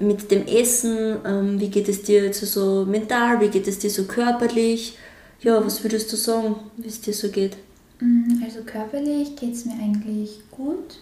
mit 0.00 0.30
dem 0.30 0.46
Essen? 0.46 1.16
Ähm, 1.24 1.60
wie 1.60 1.68
geht 1.68 1.88
es 1.88 2.02
dir 2.02 2.24
jetzt 2.24 2.44
so 2.44 2.84
mental? 2.84 3.40
Wie 3.40 3.48
geht 3.48 3.66
es 3.66 3.78
dir 3.78 3.90
so 3.90 4.04
körperlich? 4.04 4.96
Ja, 5.40 5.64
was 5.64 5.84
würdest 5.84 6.12
du 6.12 6.16
sagen, 6.16 6.56
wie 6.76 6.88
es 6.88 7.00
dir 7.00 7.14
so 7.14 7.28
geht? 7.28 7.56
Mm, 8.00 8.42
also 8.44 8.62
körperlich 8.62 9.36
geht 9.36 9.54
es 9.54 9.64
mir 9.64 9.74
eigentlich 9.74 10.40
gut. 10.50 10.98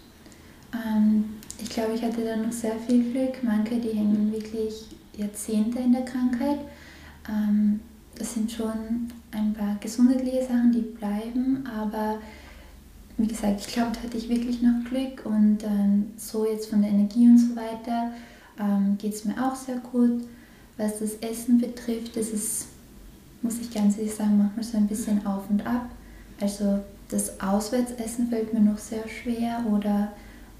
Ähm, 0.75 1.25
ich 1.59 1.71
glaube, 1.71 1.95
ich 1.95 2.03
hatte 2.03 2.23
da 2.23 2.37
noch 2.37 2.53
sehr 2.53 2.77
viel 2.87 3.13
Glück. 3.13 3.43
Manche, 3.43 3.77
die 3.77 3.97
hängen 3.97 4.31
wirklich 4.31 4.85
Jahrzehnte 5.17 5.79
in 5.79 5.93
der 5.93 6.05
Krankheit. 6.05 6.59
Ähm, 7.27 7.81
das 8.19 8.35
sind 8.35 8.53
schon 8.53 9.11
ein 9.31 9.55
paar 9.55 9.77
gesundheitliche 9.81 10.43
Sachen, 10.43 10.73
die 10.73 10.81
bleiben, 10.81 11.67
aber 11.67 12.19
wie 13.19 13.27
gesagt, 13.27 13.61
ich 13.61 13.73
glaube, 13.73 13.93
da 13.95 14.03
hatte 14.03 14.17
ich 14.19 14.29
wirklich 14.29 14.61
noch 14.61 14.85
Glück 14.89 15.25
und 15.25 15.63
ähm, 15.65 16.13
so 16.19 16.47
jetzt 16.47 16.69
von 16.69 16.83
der 16.83 16.91
Energie 16.91 17.27
und 17.27 17.39
so 17.39 17.57
weiter 17.57 18.13
geht 18.97 19.13
es 19.13 19.27
mir 19.27 19.35
auch 19.35 19.55
sehr 19.55 19.77
gut. 19.77 20.23
Was 20.79 21.01
das 21.01 21.17
Essen 21.17 21.59
betrifft, 21.59 22.17
das 22.17 22.31
ist 22.31 22.69
muss 23.43 23.59
ich 23.59 23.73
ganz 23.73 23.99
ehrlich 23.99 24.15
sagen, 24.15 24.39
manchmal 24.39 24.65
so 24.65 24.77
ein 24.77 24.87
bisschen 24.87 25.25
auf 25.27 25.49
und 25.51 25.67
ab. 25.67 25.91
Also 26.41 26.81
das 27.09 27.41
Auswärtsessen 27.41 28.29
fällt 28.29 28.53
mir 28.53 28.61
noch 28.61 28.79
sehr 28.79 29.07
schwer 29.09 29.65
oder 29.71 30.13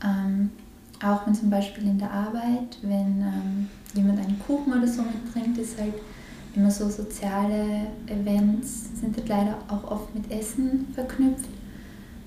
ähm, 0.03 0.51
auch 1.05 1.27
wenn 1.27 1.35
zum 1.35 1.51
Beispiel 1.51 1.85
in 1.85 1.99
der 1.99 2.11
Arbeit, 2.11 2.79
wenn 2.83 3.21
ähm, 3.21 3.69
jemand 3.95 4.21
einen 4.21 4.39
Kuchen 4.39 4.73
oder 4.73 4.87
so 4.87 5.03
mitbringt, 5.03 5.59
ist 5.59 5.79
halt 5.79 5.95
immer 6.55 6.71
so 6.71 6.89
soziale 6.89 7.87
Events 8.07 8.99
sind 8.99 9.17
halt 9.17 9.29
leider 9.29 9.59
auch 9.69 9.91
oft 9.91 10.15
mit 10.15 10.31
Essen 10.31 10.87
verknüpft. 10.95 11.51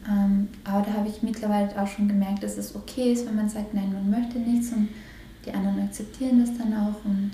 Ähm, 0.08 0.48
aber 0.64 0.86
da 0.86 0.94
habe 0.94 1.10
ich 1.10 1.24
mittlerweile 1.24 1.70
auch 1.82 1.88
schon 1.88 2.08
gemerkt, 2.08 2.44
dass 2.44 2.58
es 2.58 2.76
okay 2.76 3.14
ist, 3.14 3.26
wenn 3.28 3.36
man 3.36 3.50
sagt, 3.50 3.74
nein, 3.74 3.92
man 3.92 4.10
möchte 4.10 4.38
nichts 4.38 4.72
und 4.72 4.90
die 5.46 5.52
anderen 5.52 5.82
akzeptieren 5.82 6.42
das 6.42 6.58
dann 6.58 6.74
auch 6.74 7.06
und 7.06 7.32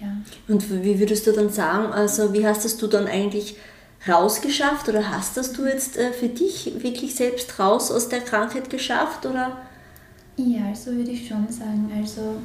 ja. 0.00 0.08
Und 0.48 0.70
wie 0.82 0.98
würdest 0.98 1.26
du 1.26 1.32
dann 1.32 1.50
sagen, 1.50 1.92
also 1.92 2.32
wie 2.32 2.46
hast 2.46 2.64
das 2.64 2.76
du 2.76 2.86
dann 2.86 3.06
eigentlich 3.06 3.56
rausgeschafft 4.08 4.88
oder 4.88 5.10
hast 5.10 5.36
das 5.36 5.52
du 5.52 5.66
jetzt 5.66 5.98
äh, 5.98 6.12
für 6.12 6.28
dich 6.28 6.72
wirklich 6.82 7.14
selbst 7.14 7.58
raus 7.58 7.90
aus 7.90 8.08
der 8.08 8.20
Krankheit 8.20 8.70
geschafft 8.70 9.26
oder? 9.26 9.58
Ja, 10.36 10.74
so 10.74 10.92
würde 10.92 11.10
ich 11.10 11.28
schon 11.28 11.46
sagen. 11.50 11.90
Also 11.98 12.36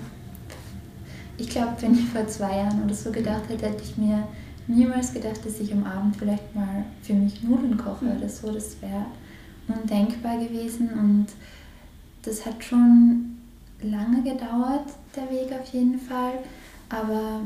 ich 1.38 1.50
glaube, 1.50 1.76
wenn 1.80 1.94
ich 1.94 2.06
vor 2.06 2.28
zwei 2.28 2.58
Jahren 2.58 2.84
oder 2.84 2.94
so 2.94 3.12
gedacht 3.12 3.44
hätte, 3.48 3.68
hätte 3.68 3.84
ich 3.84 3.96
mir 3.96 4.28
niemals 4.68 5.13
gedacht, 5.13 5.46
dass 5.46 5.60
ich 5.60 5.72
am 5.72 5.86
Abend 5.86 6.18
vielleicht 6.18 6.54
mal 6.56 6.84
für 7.02 7.13
mich 7.13 7.41
Nudeln 7.44 7.78
koche 7.78 8.06
mhm. 8.06 8.18
oder 8.18 8.30
so. 8.30 8.52
Das 8.52 8.76
wäre 8.82 9.06
undenkbar 9.68 10.38
gewesen 10.38 10.89
und 10.89 11.28
das 12.24 12.46
hat 12.46 12.63
schon 12.63 13.38
lange 13.82 14.24
gedauert, 14.24 14.89
der 15.15 15.30
Weg 15.30 15.52
auf 15.54 15.72
jeden 15.74 16.00
Fall. 16.00 16.39
Aber 16.89 17.41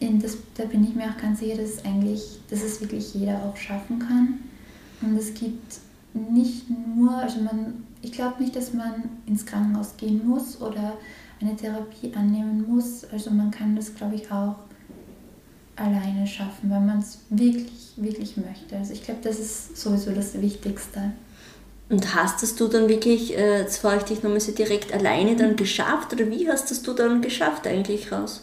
in 0.00 0.20
das, 0.20 0.36
da 0.56 0.64
bin 0.64 0.84
ich 0.84 0.94
mir 0.94 1.04
auch 1.04 1.20
ganz 1.20 1.40
sicher, 1.40 1.56
dass 1.56 1.70
es 1.70 1.84
eigentlich, 1.84 2.40
dass 2.50 2.62
es 2.62 2.80
wirklich 2.80 3.14
jeder 3.14 3.42
auch 3.42 3.56
schaffen 3.56 3.98
kann. 3.98 4.40
Und 5.00 5.16
es 5.16 5.34
gibt 5.34 5.78
nicht 6.14 6.64
nur, 6.70 7.12
also 7.12 7.40
man, 7.40 7.84
ich 8.02 8.12
glaube 8.12 8.42
nicht, 8.42 8.56
dass 8.56 8.72
man 8.72 9.04
ins 9.26 9.44
Krankenhaus 9.46 9.96
gehen 9.96 10.26
muss 10.26 10.60
oder 10.60 10.94
eine 11.40 11.56
Therapie 11.56 12.12
annehmen 12.14 12.64
muss. 12.68 13.04
Also 13.12 13.30
man 13.30 13.50
kann 13.50 13.76
das, 13.76 13.94
glaube 13.94 14.14
ich, 14.14 14.30
auch 14.30 14.56
alleine 15.76 16.26
schaffen, 16.26 16.70
wenn 16.70 16.86
man 16.86 17.00
es 17.00 17.18
wirklich, 17.28 17.92
wirklich 17.96 18.36
möchte. 18.36 18.76
Also 18.76 18.94
ich 18.94 19.02
glaube, 19.02 19.20
das 19.22 19.38
ist 19.38 19.76
sowieso 19.76 20.12
das 20.12 20.40
Wichtigste. 20.40 21.12
Und 21.88 22.14
hast 22.14 22.42
es 22.42 22.56
du 22.56 22.66
dann 22.66 22.88
wirklich, 22.88 23.36
äh, 23.36 23.60
jetzt 23.60 23.78
frage 23.78 23.98
ich 23.98 24.04
dich 24.04 24.22
nochmal 24.22 24.40
so 24.40 24.52
direkt, 24.52 24.92
alleine 24.92 25.36
dann 25.36 25.54
geschafft 25.54 26.12
oder 26.12 26.28
wie 26.30 26.50
hast 26.50 26.70
es 26.70 26.82
du 26.82 26.94
dann 26.94 27.22
geschafft 27.22 27.66
eigentlich 27.66 28.10
raus? 28.10 28.42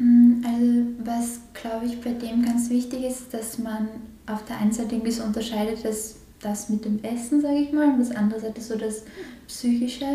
Mm, 0.00 0.42
also 0.44 0.86
was, 1.04 1.40
glaube 1.52 1.86
ich, 1.86 2.00
bei 2.00 2.12
dem 2.12 2.42
ganz 2.42 2.70
wichtig 2.70 3.04
ist, 3.04 3.32
dass 3.34 3.58
man 3.58 3.88
auf 4.26 4.44
der 4.46 4.58
einen 4.58 4.72
Seite 4.72 4.94
irgendwie 4.94 5.12
so 5.12 5.22
unterscheidet, 5.22 5.84
dass 5.84 6.16
das 6.40 6.70
mit 6.70 6.84
dem 6.86 7.04
Essen, 7.04 7.42
sage 7.42 7.58
ich 7.58 7.72
mal, 7.72 7.88
und 7.88 8.00
das 8.00 8.10
andere 8.10 8.40
Seite 8.40 8.60
so 8.62 8.76
das 8.76 9.04
Psychische. 9.46 10.06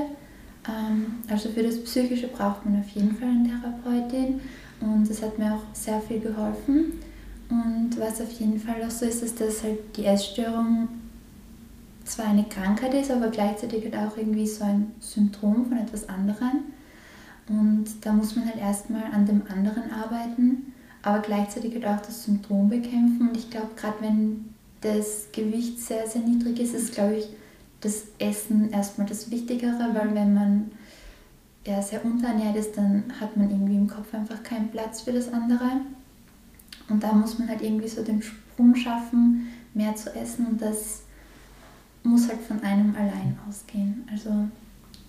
Ähm, 0.68 1.18
also 1.30 1.50
für 1.50 1.62
das 1.62 1.84
Psychische 1.84 2.28
braucht 2.28 2.66
man 2.66 2.80
auf 2.80 2.90
jeden 2.90 3.16
Fall 3.16 3.30
eine 3.30 3.48
Therapeutin 3.48 4.42
und 4.82 5.08
das 5.08 5.22
hat 5.22 5.38
mir 5.38 5.54
auch 5.54 5.64
sehr 5.74 6.02
viel 6.02 6.20
geholfen. 6.20 6.94
Und 7.50 7.92
was 8.00 8.22
auf 8.22 8.32
jeden 8.40 8.60
Fall 8.60 8.84
auch 8.84 8.90
so 8.90 9.06
ist, 9.06 9.22
ist, 9.22 9.40
dass 9.40 9.62
halt 9.62 9.78
die 9.96 10.06
Essstörung 10.06 10.88
zwar 12.06 12.26
eine 12.26 12.46
Krankheit 12.46 12.96
ist, 12.96 13.12
aber 13.12 13.28
gleichzeitig 13.30 13.84
halt 13.84 13.96
auch 13.96 14.18
irgendwie 14.18 14.48
so 14.48 14.64
ein 14.64 14.94
Symptom 15.00 15.68
von 15.68 15.78
etwas 15.78 16.10
anderem. 16.10 16.74
Und 17.48 17.86
da 18.02 18.14
muss 18.14 18.36
man 18.36 18.46
halt 18.46 18.58
erstmal 18.58 19.04
an 19.12 19.26
dem 19.26 19.44
anderen 19.48 19.92
arbeiten, 19.92 20.74
aber 21.04 21.20
gleichzeitig 21.20 21.74
halt 21.76 21.86
auch 21.86 22.02
das 22.02 22.24
Symptom 22.24 22.70
bekämpfen. 22.70 23.30
Und 23.30 23.38
ich 23.38 23.50
glaube, 23.50 23.70
gerade 23.76 24.02
wenn 24.02 24.46
das 24.82 25.28
Gewicht 25.32 25.80
sehr, 25.80 26.08
sehr 26.08 26.22
niedrig 26.22 26.60
ist, 26.60 26.74
ist, 26.74 26.94
glaube 26.94 27.18
ich, 27.18 27.28
das 27.82 28.06
Essen 28.18 28.72
erstmal 28.72 29.08
das 29.08 29.30
Wichtigere, 29.30 29.90
weil 29.94 30.16
wenn 30.16 30.34
man 30.34 30.72
ja, 31.66 31.82
sehr 31.82 32.04
unterernährt 32.04 32.56
ist, 32.56 32.78
dann 32.78 33.04
hat 33.20 33.36
man 33.38 33.50
irgendwie 33.50 33.76
im 33.76 33.88
Kopf 33.88 34.14
einfach 34.14 34.42
keinen 34.44 34.70
Platz 34.70 35.02
für 35.02 35.12
das 35.12 35.32
andere. 35.32 35.82
Und 36.90 37.04
da 37.04 37.14
muss 37.14 37.40
man 37.40 37.48
halt 37.50 37.62
irgendwie 37.62 37.88
so 37.88 38.04
den 38.04 38.22
Sprung 38.22 38.76
schaffen, 38.76 39.48
mehr 39.74 39.96
zu 39.96 40.16
essen 40.16 40.46
und 40.46 40.62
das 40.62 41.04
muss 42.04 42.28
halt 42.30 42.42
von 42.42 42.62
einem 42.62 42.96
allein 42.96 43.38
ausgehen. 43.48 44.08
Also 44.12 44.30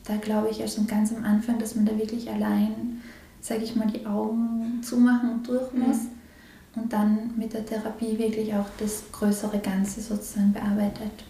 da 0.07 0.17
glaube 0.17 0.49
ich 0.51 0.61
erst 0.61 0.87
ganz 0.89 1.13
am 1.13 1.25
Anfang, 1.25 1.59
dass 1.59 1.75
man 1.75 1.87
da 1.87 1.99
wirklich 1.99 2.31
allein, 2.31 3.03
sage 3.41 3.65
ich 3.65 3.75
mal, 3.75 3.89
die 3.89 4.07
Augen 4.07 4.81
zumachen 4.83 5.31
und 5.31 5.49
durch 5.49 5.73
mhm. 5.73 5.81
muss 5.81 5.97
mhm. 5.97 6.83
und 6.83 6.93
dann 6.93 7.31
mit 7.37 7.53
der 7.53 7.67
Therapie 7.67 8.19
wirklich 8.19 8.55
auch 8.55 8.67
das 8.79 9.05
größere 9.13 9.59
Ganze 9.59 10.01
sozusagen 10.01 10.53
bearbeitet. 10.53 11.25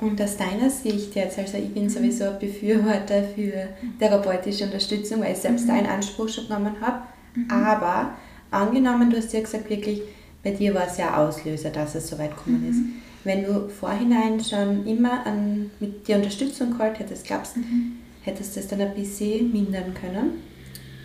Und 0.00 0.20
aus 0.20 0.36
deiner 0.38 0.70
Sicht 0.70 1.14
jetzt, 1.14 1.38
also 1.38 1.58
ich 1.58 1.74
bin 1.74 1.84
mhm. 1.84 1.90
sowieso 1.90 2.24
ein 2.24 2.38
Befürworter 2.38 3.22
für 3.34 3.68
therapeutische 3.98 4.64
Unterstützung, 4.64 5.20
weil 5.20 5.32
ich 5.32 5.38
selbst 5.38 5.66
mhm. 5.66 5.72
einen 5.72 5.86
Anspruch 5.86 6.28
schon 6.28 6.48
genommen 6.48 6.74
habe, 6.80 7.02
mhm. 7.34 7.50
aber 7.50 8.14
angenommen, 8.50 9.10
du 9.10 9.18
hast 9.18 9.32
ja 9.32 9.40
gesagt, 9.40 9.68
wirklich, 9.68 10.02
bei 10.42 10.52
dir 10.52 10.74
war 10.74 10.86
es 10.86 10.96
ja 10.96 11.18
Auslöser, 11.18 11.70
dass 11.70 11.94
es 11.94 12.08
so 12.08 12.18
weit 12.18 12.34
gekommen 12.34 12.66
ist. 12.68 13.09
Mhm. 13.24 13.28
Wenn 13.28 13.44
du 13.44 13.68
vorhinein 13.68 14.40
schon 14.42 14.86
immer 14.86 15.26
an, 15.26 15.70
mit 15.80 16.06
die 16.08 16.14
Unterstützung 16.14 16.76
geholt 16.76 16.98
hättest, 16.98 17.26
glaubst 17.26 17.56
du, 17.56 17.60
mhm. 17.60 17.96
hättest 18.22 18.56
du 18.56 18.60
das 18.60 18.68
dann 18.68 18.80
ein 18.80 18.94
bisschen 18.94 19.52
mindern 19.52 19.94
können? 19.94 20.42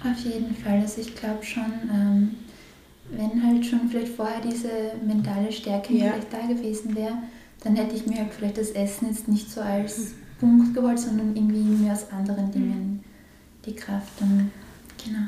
Auf 0.02 0.24
jeden 0.24 0.56
Fall. 0.56 0.80
Also 0.82 1.02
ich 1.02 1.16
glaube 1.16 1.44
schon, 1.44 1.72
ähm, 1.92 2.36
wenn 3.12 3.44
halt 3.44 3.66
schon 3.66 3.90
vielleicht 3.90 4.14
vorher 4.14 4.42
diese 4.42 4.70
mentale 5.06 5.52
Stärke 5.52 5.94
ja. 5.94 6.12
vielleicht 6.12 6.34
da 6.34 6.46
gewesen 6.48 6.96
wäre, 6.96 7.18
dann 7.64 7.76
hätte 7.76 7.96
ich 7.96 8.06
mir 8.06 8.18
halt 8.18 8.34
vielleicht 8.34 8.58
das 8.58 8.72
Essen 8.72 9.08
jetzt 9.10 9.28
nicht 9.28 9.50
so 9.50 9.62
als 9.62 9.98
mhm. 9.98 10.14
Punkt 10.40 10.74
geholt, 10.74 11.00
sondern 11.00 11.36
irgendwie 11.36 11.60
mehr 11.60 11.94
aus 11.94 12.12
anderen 12.12 12.52
Dingen 12.52 13.04
die 13.66 13.76
Kraft. 13.76 14.22
Und, 14.22 14.52
genau. 15.04 15.26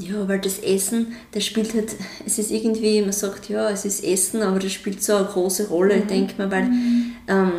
Ja, 0.00 0.28
weil 0.28 0.38
das 0.38 0.60
Essen, 0.60 1.14
das 1.32 1.44
spielt 1.44 1.74
halt, 1.74 1.96
es 2.24 2.38
ist 2.38 2.52
irgendwie, 2.52 3.00
man 3.02 3.12
sagt, 3.12 3.48
ja, 3.48 3.68
es 3.68 3.84
ist 3.84 4.04
Essen, 4.04 4.42
aber 4.42 4.60
das 4.60 4.72
spielt 4.72 5.02
so 5.02 5.16
eine 5.16 5.26
große 5.26 5.68
Rolle, 5.68 5.96
mhm. 5.96 6.06
denke 6.06 6.34
mal, 6.38 6.50
weil, 6.50 6.64
mhm. 6.66 7.12
ähm, 7.26 7.52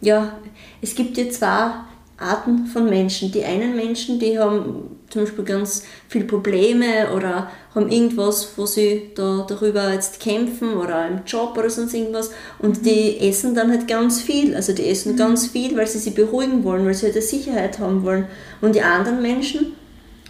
ja, 0.00 0.36
es 0.82 0.96
gibt 0.96 1.16
ja 1.16 1.30
zwar 1.30 1.86
Arten 2.18 2.66
von 2.66 2.88
Menschen. 2.88 3.30
Die 3.30 3.44
einen 3.44 3.76
Menschen, 3.76 4.18
die 4.18 4.38
haben 4.38 4.96
zum 5.10 5.22
Beispiel 5.22 5.44
ganz 5.44 5.84
viele 6.08 6.24
Probleme 6.24 7.12
oder 7.14 7.50
haben 7.74 7.90
irgendwas, 7.90 8.52
wo 8.56 8.66
sie 8.66 9.10
da 9.14 9.46
darüber 9.48 9.92
jetzt 9.92 10.20
kämpfen 10.20 10.74
oder 10.74 11.06
im 11.06 11.20
Job 11.26 11.56
oder 11.56 11.70
sonst 11.70 11.94
irgendwas 11.94 12.30
und 12.58 12.78
mhm. 12.78 12.82
die 12.84 13.20
essen 13.20 13.54
dann 13.54 13.70
halt 13.70 13.86
ganz 13.86 14.20
viel. 14.20 14.54
Also 14.54 14.72
die 14.72 14.88
essen 14.88 15.12
mhm. 15.12 15.18
ganz 15.18 15.46
viel, 15.46 15.76
weil 15.76 15.86
sie 15.86 15.98
sich 15.98 16.14
beruhigen 16.14 16.64
wollen, 16.64 16.84
weil 16.84 16.94
sie 16.94 17.06
halt 17.06 17.16
eine 17.16 17.22
Sicherheit 17.22 17.78
haben 17.78 18.02
wollen. 18.02 18.26
Und 18.60 18.74
die 18.74 18.82
anderen 18.82 19.22
Menschen 19.22 19.75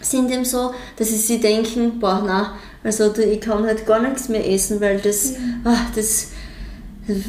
sind 0.01 0.31
eben 0.31 0.45
so, 0.45 0.73
dass 0.97 1.09
sie 1.09 1.17
sich 1.17 1.41
denken, 1.41 1.99
boah, 1.99 2.23
na, 2.25 2.53
also 2.83 3.13
ich 3.17 3.41
kann 3.41 3.65
halt 3.65 3.85
gar 3.85 4.01
nichts 4.01 4.29
mehr 4.29 4.47
essen, 4.47 4.79
weil 4.79 4.99
das, 4.99 5.31
ja. 5.31 5.37
ach, 5.65 5.95
das 5.95 6.29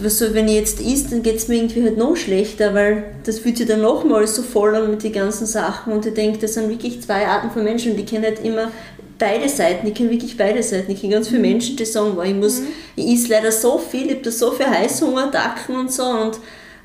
was 0.03 0.19
so, 0.19 0.35
wenn 0.35 0.49
ich 0.49 0.55
jetzt 0.57 0.81
isst, 0.81 1.13
dann 1.13 1.23
geht 1.23 1.37
es 1.37 1.47
mir 1.47 1.55
irgendwie 1.55 1.85
halt 1.85 1.97
noch 1.97 2.17
schlechter, 2.17 2.75
weil 2.75 3.05
das 3.25 3.39
fühlt 3.39 3.59
sich 3.59 3.69
dann 3.69 3.81
nochmal 3.81 4.27
so 4.27 4.43
voll 4.43 4.75
an 4.75 4.91
mit 4.91 5.05
den 5.05 5.13
ganzen 5.13 5.47
Sachen 5.47 5.93
und 5.93 6.05
ich 6.05 6.15
denke, 6.15 6.39
das 6.39 6.55
sind 6.55 6.69
wirklich 6.69 7.01
zwei 7.01 7.27
Arten 7.29 7.51
von 7.51 7.63
Menschen 7.63 7.93
und 7.93 7.99
ich 8.01 8.07
kenne 8.07 8.27
halt 8.27 8.45
immer 8.45 8.73
beide 9.19 9.49
Seiten, 9.49 9.87
ich 9.87 9.95
kenne 9.95 10.11
wirklich 10.11 10.37
beide 10.37 10.63
Seiten. 10.63 10.93
Ich 10.93 11.01
kenne 11.01 11.15
ganz 11.15 11.29
viele 11.29 11.41
mhm. 11.41 11.49
Menschen, 11.49 11.77
die 11.77 11.85
sagen, 11.85 12.13
wow, 12.15 12.25
ich 12.25 12.35
muss, 12.35 12.61
mhm. 12.61 12.69
ich 12.97 13.15
esse 13.15 13.29
leider 13.29 13.53
so 13.53 13.79
viel, 13.79 14.07
ich 14.07 14.15
habe 14.15 14.23
da 14.23 14.31
so 14.31 14.51
viele 14.53 14.71
Heißhungerattacken 14.71 15.77
und 15.77 15.93
so 15.93 16.05
und 16.05 16.39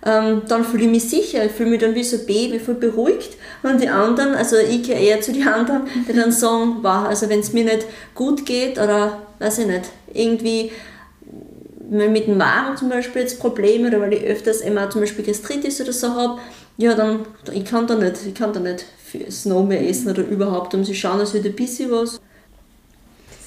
ähm, 0.06 0.42
dann 0.48 0.66
fühle 0.66 0.84
ich 0.84 0.89
mich 0.89 1.10
sicher, 1.10 1.46
ich 1.46 1.52
fühle 1.52 1.70
mich 1.70 1.80
dann 1.80 1.96
wie 1.96 2.04
so 2.04 2.18
ein 2.18 2.26
Baby, 2.26 2.60
voll 2.60 2.76
beruhigt. 2.76 3.38
Und 3.63 3.82
die 3.82 3.88
anderen, 3.88 4.36
also 4.36 4.58
ich 4.58 4.84
gehe 4.84 5.00
eher 5.00 5.22
zu 5.22 5.32
den 5.32 5.48
anderen, 5.48 5.84
die 6.08 6.13
dann 6.13 6.32
sagen, 6.32 6.78
wow, 6.82 7.06
also 7.08 7.30
wenn 7.30 7.39
es 7.39 7.54
mir 7.54 7.63
nicht 7.63 7.86
gut 8.13 8.46
geht 8.46 8.78
oder 8.78 9.22
weiß 9.39 9.60
ich 9.60 9.68
nicht, 9.68 9.89
irgendwie 10.13 10.72
mit 11.89 12.28
dem 12.28 12.38
Magen 12.38 12.76
zum 12.76 12.89
Beispiel 12.89 13.22
jetzt 13.22 13.39
Probleme 13.39 13.88
oder 13.88 14.02
weil 14.02 14.13
ich 14.13 14.24
öfters 14.24 14.62
immer 14.62 14.89
zum 14.89 15.02
Beispiel 15.02 15.26
Gastritis 15.26 15.80
oder 15.80 15.94
so 15.94 16.10
habe, 16.10 16.39
ja, 16.78 16.96
dann 16.96 17.20
ich 17.52 17.66
kann 17.66 17.88
da 17.88 17.96
nicht, 17.96 18.18
ich 18.26 18.34
kann 18.34 18.52
da 18.52 18.60
nicht 18.60 18.86
Snow 19.30 19.66
mehr 19.66 19.88
essen 19.88 20.10
oder 20.10 20.24
überhaupt, 20.24 20.74
um 20.74 20.84
zu 20.84 20.94
schauen, 20.94 21.20
dass 21.20 21.34
wird 21.34 21.46
ein 21.46 21.56
bisschen 21.56 21.92
was. 21.92 22.20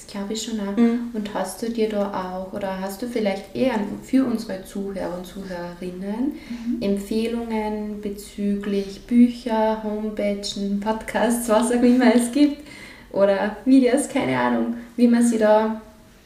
Das 0.07 0.12
glaube 0.12 0.35
ich 0.35 0.42
schon 0.42 0.61
auch. 0.61 0.77
Mhm. 0.77 1.11
Und 1.14 1.35
hast 1.35 1.62
du 1.62 1.71
dir 1.71 1.88
da 1.88 2.12
auch 2.12 2.53
oder 2.53 2.81
hast 2.81 3.03
du 3.03 3.09
vielleicht 3.09 3.55
eher 3.57 3.75
für 4.05 4.25
unsere 4.25 4.64
Zuhörer 4.64 5.19
und 5.19 5.27
Zuhörerinnen 5.27 6.33
mhm. 6.49 6.81
Empfehlungen 6.81 8.01
bezüglich 8.01 9.03
Bücher, 9.07 9.83
Homepages, 9.83 10.61
Podcasts, 10.81 11.49
was 11.49 11.73
auch 11.73 11.83
immer 11.83 12.14
es 12.14 12.31
gibt 12.31 12.62
oder 13.11 13.57
Videos, 13.64 14.09
keine 14.09 14.38
Ahnung, 14.38 14.75
wie 14.97 15.09
man 15.09 15.27
sie 15.27 15.38
da 15.38 15.81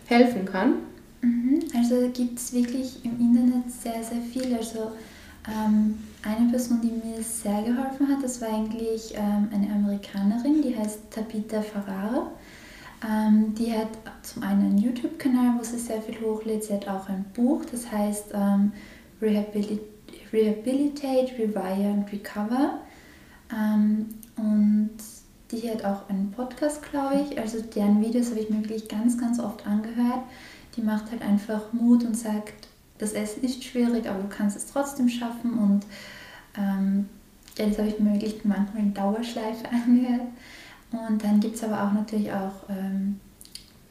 helfen 0.07 0.45
kann? 0.45 0.75
Mhm. 1.23 1.61
Also 1.75 2.11
gibt 2.13 2.39
es 2.39 2.53
wirklich 2.53 3.03
im 3.05 3.19
Internet 3.19 3.71
sehr, 3.71 4.03
sehr 4.03 4.21
viel. 4.31 4.55
Also 4.55 4.93
ähm, 5.49 5.99
eine 6.23 6.51
Person, 6.51 6.81
die 6.83 6.89
mir 6.89 7.23
sehr 7.23 7.63
geholfen 7.63 8.09
hat, 8.09 8.23
das 8.23 8.43
war 8.43 8.49
eigentlich 8.49 9.15
ähm, 9.15 9.49
eine 9.55 9.73
Amerikanerin, 9.73 10.61
die 10.63 10.77
heißt 10.77 11.11
Tabitha 11.11 11.63
Ferrara. 11.63 12.31
Ähm, 13.07 13.55
die 13.55 13.73
hat 13.73 13.89
zum 14.23 14.43
einen 14.43 14.63
einen 14.63 14.79
YouTube-Kanal, 14.79 15.59
wo 15.59 15.65
sie 15.65 15.79
sehr 15.79 16.03
viel 16.03 16.21
hochlädt. 16.21 16.65
Sie 16.65 16.75
hat 16.75 16.89
auch 16.89 17.09
ein 17.09 17.25
Buch, 17.35 17.65
das 17.71 17.91
heißt 17.91 18.33
ähm, 18.35 18.73
Rehabilit 19.21 19.81
Rehabilitate, 20.33 21.33
Rewire 21.39 21.93
and 21.93 22.13
Recover. 22.13 22.81
Ähm, 23.53 24.07
und 24.37 24.91
die 25.51 25.69
hat 25.69 25.85
auch 25.85 26.09
einen 26.09 26.31
Podcast, 26.31 26.89
glaube 26.89 27.23
ich. 27.23 27.39
Also 27.39 27.61
deren 27.63 28.01
Videos 28.01 28.31
habe 28.31 28.41
ich 28.41 28.51
mir 28.51 28.61
wirklich 28.61 28.89
ganz, 28.89 29.19
ganz 29.19 29.41
oft 29.41 29.67
angehört 29.67 30.23
die 30.77 30.83
macht 30.83 31.11
halt 31.11 31.23
einfach 31.23 31.73
Mut 31.73 32.05
und 32.05 32.17
sagt, 32.17 32.69
das 32.99 33.13
Essen 33.13 33.43
ist 33.43 33.65
schwierig, 33.65 34.09
aber 34.09 34.23
du 34.23 34.29
kannst 34.29 34.57
es 34.57 34.67
trotzdem 34.67 35.09
schaffen. 35.09 35.59
Und 35.59 35.87
ähm, 36.57 37.09
ja, 37.59 37.67
das 37.67 37.79
habe 37.79 37.89
ich 37.89 37.99
mir 37.99 38.13
wirklich 38.13 38.45
manchmal 38.45 38.83
in 38.83 38.95
Dauerschleife 38.95 39.69
angehört. 39.71 40.29
Und 40.93 41.23
dann 41.23 41.41
gibt 41.41 41.57
es 41.57 41.65
aber 41.65 41.85
auch 41.85 41.93
natürlich 41.93 42.33
auch 42.33 42.69
ähm, 42.69 43.21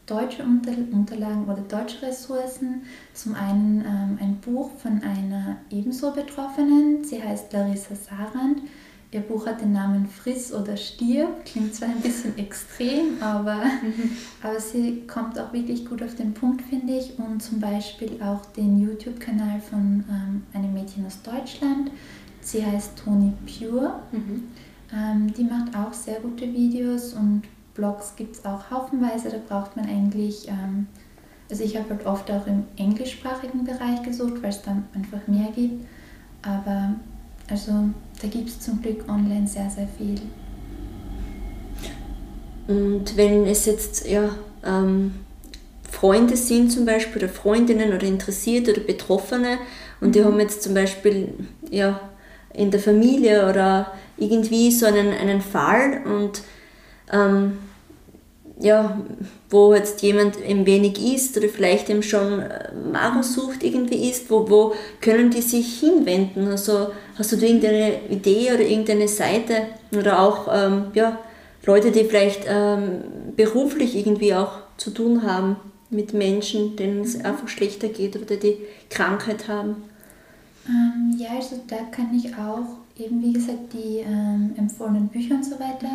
deutsche 0.05 0.43
Unter 0.43 0.71
Unterlagen 0.91 1.45
oder 1.45 1.62
deutsche 1.62 2.01
Ressourcen. 2.01 2.83
Zum 3.13 3.35
einen 3.35 3.81
ähm, 3.81 4.17
ein 4.21 4.35
Buch 4.41 4.71
von 4.77 5.01
einer 5.03 5.57
ebenso 5.69 6.12
Betroffenen, 6.12 7.03
sie 7.03 7.23
heißt 7.23 7.53
Larissa 7.53 7.95
Sarand 7.95 8.62
Ihr 9.12 9.21
Buch 9.21 9.47
hat 9.47 9.62
den 9.62 9.71
Namen 9.71 10.07
Friss 10.07 10.53
oder 10.53 10.77
Stirb. 10.77 11.43
Klingt 11.43 11.73
zwar 11.73 11.89
ein 11.89 11.99
bisschen 11.99 12.38
extrem, 12.38 13.21
aber, 13.21 13.55
mhm. 13.55 14.12
aber 14.43 14.59
sie 14.59 15.01
kommt 15.07 15.39
auch 15.39 15.51
wirklich 15.51 15.83
gut 15.88 16.03
auf 16.03 16.13
den 16.13 16.35
Punkt, 16.35 16.62
finde 16.62 16.93
ich. 16.93 17.17
Und 17.17 17.41
zum 17.41 17.59
Beispiel 17.59 18.21
auch 18.21 18.45
den 18.45 18.79
YouTube-Kanal 18.79 19.62
von 19.62 20.03
ähm, 20.07 20.43
einem 20.53 20.73
Mädchen 20.75 21.07
aus 21.07 21.23
Deutschland. 21.23 21.89
Sie 22.41 22.63
heißt 22.63 22.99
Toni 23.03 23.33
Pure. 23.47 23.99
Mhm. 24.12 24.43
Ähm, 24.93 25.34
die 25.34 25.43
macht 25.43 25.75
auch 25.75 25.93
sehr 25.93 26.19
gute 26.19 26.52
Videos 26.52 27.13
und 27.13 27.43
Blogs 27.75 28.15
gibt 28.15 28.36
es 28.36 28.45
auch 28.45 28.69
haufenweise. 28.71 29.30
Da 29.30 29.38
braucht 29.47 29.75
man 29.75 29.86
eigentlich, 29.86 30.47
ähm, 30.47 30.88
also 31.49 31.63
ich 31.63 31.78
habe 31.78 31.89
halt 31.89 32.06
oft 32.06 32.30
auch 32.32 32.45
im 32.47 32.63
englischsprachigen 32.78 33.63
Bereich 33.63 34.02
gesucht, 34.04 34.41
weil 34.41 34.49
es 34.49 34.62
dann 34.62 34.86
einfach 34.95 35.25
mehr 35.28 35.49
gibt. 35.56 35.86
Aber 36.41 36.95
also 37.49 37.71
da 38.21 38.28
gibt 38.28 38.49
es 38.49 38.60
zum 38.60 38.82
Glück 38.82 39.08
online 39.08 39.47
sehr, 39.47 39.69
sehr 39.69 39.88
viel. 39.88 40.19
Und 42.67 43.17
wenn 43.17 43.47
es 43.47 43.65
jetzt 43.65 44.08
ja, 44.08 44.30
ähm, 44.63 45.13
Freunde 45.89 46.38
sind 46.38 46.71
zum 46.71 46.86
Beispiel 46.86 47.23
oder 47.23 47.32
Freundinnen 47.32 47.93
oder 47.93 48.04
Interessierte 48.04 48.71
oder 48.71 48.82
Betroffene 48.82 49.58
und 50.02 50.15
die 50.15 50.19
mhm. 50.19 50.25
haben 50.25 50.39
jetzt 50.39 50.62
zum 50.62 50.73
Beispiel 50.73 51.34
ja, 51.71 51.99
in 52.54 52.69
der 52.71 52.80
Familie 52.80 53.49
oder 53.49 53.91
irgendwie 54.19 54.71
so 54.71 54.86
einen, 54.86 55.12
einen 55.13 55.41
Fall 55.41 56.01
und 56.05 56.41
ähm, 57.12 57.58
ja, 58.60 58.99
wo 59.49 59.73
jetzt 59.73 60.01
jemand 60.01 60.36
ein 60.43 60.65
wenig 60.65 60.99
isst 61.01 61.38
oder 61.38 61.47
vielleicht 61.47 61.89
eben 61.89 62.03
schon 62.03 62.41
äh, 62.41 62.73
Magersucht 62.91 63.63
irgendwie 63.63 64.10
isst, 64.10 64.29
wo, 64.29 64.49
wo 64.49 64.73
können 64.99 65.32
die 65.32 65.41
sich 65.41 65.79
hinwenden? 65.79 66.47
Also 66.49 66.89
hast 67.17 67.32
du 67.32 67.38
irgendeine 67.38 68.01
Idee 68.10 68.51
oder 68.53 68.62
irgendeine 68.62 69.08
Seite 69.08 69.67
oder 69.91 70.19
auch 70.19 70.47
ähm, 70.53 70.88
ja, 70.93 71.19
Leute, 71.65 71.91
die 71.91 72.03
vielleicht 72.03 72.41
ähm, 72.47 73.01
beruflich 73.38 73.95
irgendwie 73.95 74.34
auch 74.36 74.51
zu 74.75 74.91
tun 74.91 75.23
haben 75.23 75.55
mit 75.89 76.13
Menschen, 76.13 76.75
denen 76.75 77.01
es 77.01 77.23
einfach 77.23 77.47
schlechter 77.47 77.88
geht 77.88 78.17
oder 78.17 78.36
die 78.36 78.58
Krankheit 78.89 79.47
haben? 79.47 79.84
Ähm, 80.67 81.15
ja, 81.17 81.29
also 81.38 81.62
da 81.67 81.77
kann 81.91 82.13
ich 82.13 82.36
auch 82.36 82.77
eben, 82.99 83.21
wie 83.21 83.33
gesagt, 83.33 83.73
die 83.73 83.99
ähm, 83.99 84.53
empfohlenen 84.57 85.07
Bücher 85.07 85.35
und 85.35 85.45
so 85.45 85.59
weiter 85.59 85.89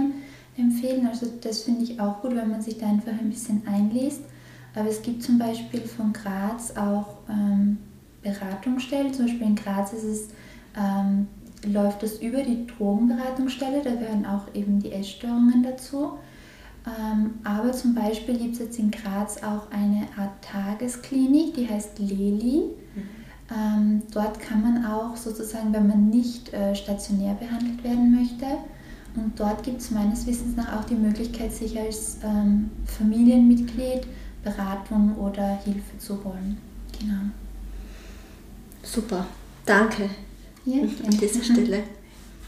empfehlen. 0.56 1.06
Also 1.06 1.26
das 1.40 1.62
finde 1.62 1.84
ich 1.84 2.00
auch 2.00 2.20
gut, 2.20 2.34
wenn 2.34 2.50
man 2.50 2.62
sich 2.62 2.78
da 2.78 2.86
einfach 2.86 3.12
ein 3.12 3.30
bisschen 3.30 3.62
einliest. 3.66 4.22
Aber 4.74 4.88
es 4.88 5.02
gibt 5.02 5.22
zum 5.22 5.38
Beispiel 5.38 5.80
von 5.80 6.12
Graz 6.12 6.76
auch 6.76 7.18
ähm, 7.28 7.78
Beratungsstellen. 8.22 9.12
Zum 9.12 9.26
Beispiel 9.26 9.46
in 9.46 9.54
Graz 9.54 9.92
ist 9.92 10.04
es, 10.04 10.28
ähm, 10.76 11.28
läuft 11.66 12.02
das 12.02 12.20
über 12.20 12.42
die 12.42 12.66
Drogenberatungsstelle, 12.66 13.82
da 13.82 13.94
gehören 13.94 14.26
auch 14.26 14.54
eben 14.54 14.80
die 14.80 14.92
Essstörungen 14.92 15.62
dazu. 15.62 16.18
Ähm, 16.86 17.34
aber 17.44 17.72
zum 17.72 17.94
Beispiel 17.94 18.36
gibt 18.36 18.54
es 18.54 18.58
jetzt 18.58 18.78
in 18.78 18.90
Graz 18.90 19.42
auch 19.42 19.70
eine 19.70 20.06
Art 20.18 20.42
Tagesklinik, 20.42 21.54
die 21.54 21.68
heißt 21.68 21.98
Leli. 21.98 22.64
Mhm. 22.94 23.23
Ähm, 23.50 24.02
dort 24.10 24.40
kann 24.40 24.62
man 24.62 24.86
auch 24.86 25.16
sozusagen, 25.16 25.72
wenn 25.72 25.86
man 25.86 26.08
nicht 26.08 26.52
äh, 26.52 26.74
stationär 26.74 27.34
behandelt 27.34 27.84
werden 27.84 28.14
möchte, 28.14 28.46
und 29.16 29.38
dort 29.38 29.62
gibt 29.62 29.80
es 29.80 29.90
meines 29.90 30.26
Wissens 30.26 30.56
nach 30.56 30.76
auch 30.76 30.84
die 30.84 30.96
Möglichkeit, 30.96 31.52
sich 31.52 31.78
als 31.78 32.18
ähm, 32.24 32.70
Familienmitglied 32.84 34.06
Beratung 34.42 35.16
oder 35.16 35.58
Hilfe 35.64 35.98
zu 35.98 36.22
holen. 36.24 36.58
Genau. 36.98 37.20
Super, 38.82 39.26
danke 39.64 40.10
ja, 40.64 40.82
an 41.06 41.18
dieser 41.18 41.42
Stelle. 41.42 41.84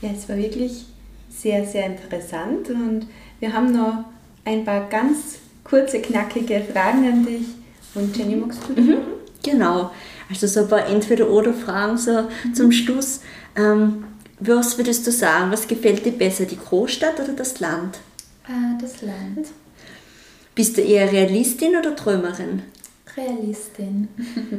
Ja, 0.03 0.11
es 0.11 0.29
war 0.29 0.37
wirklich 0.37 0.87
sehr, 1.31 1.65
sehr 1.65 1.87
interessant 1.87 2.69
und 2.71 3.07
wir 3.41 3.53
haben 3.53 3.73
noch 3.73 4.05
ein 4.45 4.65
paar 4.65 4.89
ganz 4.89 5.39
kurze, 5.65 6.01
knackige 6.01 6.61
Fragen 6.61 7.07
an 7.11 7.27
dich. 7.27 7.47
Und 7.95 8.17
Jenny, 8.17 8.37
magst 8.37 8.61
du 8.69 8.81
mhm. 8.81 8.97
Genau, 9.43 9.91
also 10.29 10.47
so 10.47 10.61
ein 10.61 10.69
paar 10.69 10.87
Entweder-Oder-Fragen 10.87 11.99
so 11.99 12.23
mhm. 12.23 12.55
zum 12.55 12.73
Schluss. 12.73 13.21
Ähm, 13.57 14.05
was 14.39 14.77
würdest 14.77 15.07
du 15.07 15.12
sagen, 15.12 15.51
was 15.51 15.67
gefällt 15.67 16.05
dir 16.05 16.12
besser, 16.12 16.45
die 16.45 16.59
Großstadt 16.59 17.21
oder 17.21 17.33
das 17.33 17.61
Land? 17.61 17.99
Äh, 18.49 18.81
das 18.81 19.03
Land. 19.03 19.49
Bist 20.55 20.77
du 20.77 20.83
eher 20.83 21.11
Realistin 21.11 21.77
oder 21.77 21.95
Träumerin? 21.97 22.62
Realistin. 23.17 24.09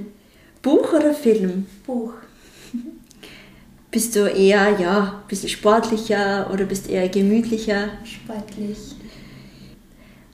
Buch 0.62 0.94
oder 0.94 1.14
Film? 1.14 1.66
Buch. 1.86 2.14
Bist 3.90 4.16
du 4.16 4.30
eher, 4.30 4.78
ja, 4.80 5.22
ein 5.22 5.28
bisschen 5.28 5.50
sportlicher 5.50 6.50
oder 6.52 6.66
bist 6.66 6.88
du 6.88 6.92
eher 6.92 7.08
gemütlicher? 7.08 7.90
Sportlich. 8.04 8.78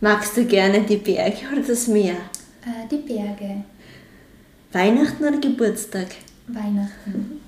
Magst 0.02 0.36
du 0.36 0.46
gerne 0.46 0.82
die 0.82 0.98
Berge 0.98 1.38
oder 1.52 1.62
das 1.62 1.88
Meer? 1.88 2.16
Äh, 2.66 2.88
die 2.90 2.98
Berge. 2.98 3.64
Weihnachten 4.74 5.24
oder 5.24 5.38
Geburtstag? 5.38 6.08
Weihnachten. 6.48 7.40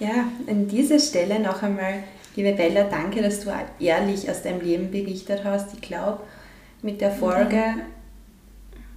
Ja, 0.00 0.26
an 0.48 0.66
dieser 0.66 0.98
Stelle 0.98 1.38
noch 1.38 1.62
einmal, 1.62 2.02
liebe 2.34 2.52
Bella, 2.52 2.84
danke, 2.84 3.22
dass 3.22 3.40
du 3.40 3.52
ehrlich 3.78 4.28
aus 4.28 4.42
deinem 4.42 4.60
Leben 4.60 4.90
berichtet 4.90 5.44
hast. 5.44 5.72
Ich 5.74 5.80
glaube, 5.80 6.22
mit 6.82 7.00
der 7.00 7.12
Folge 7.12 7.62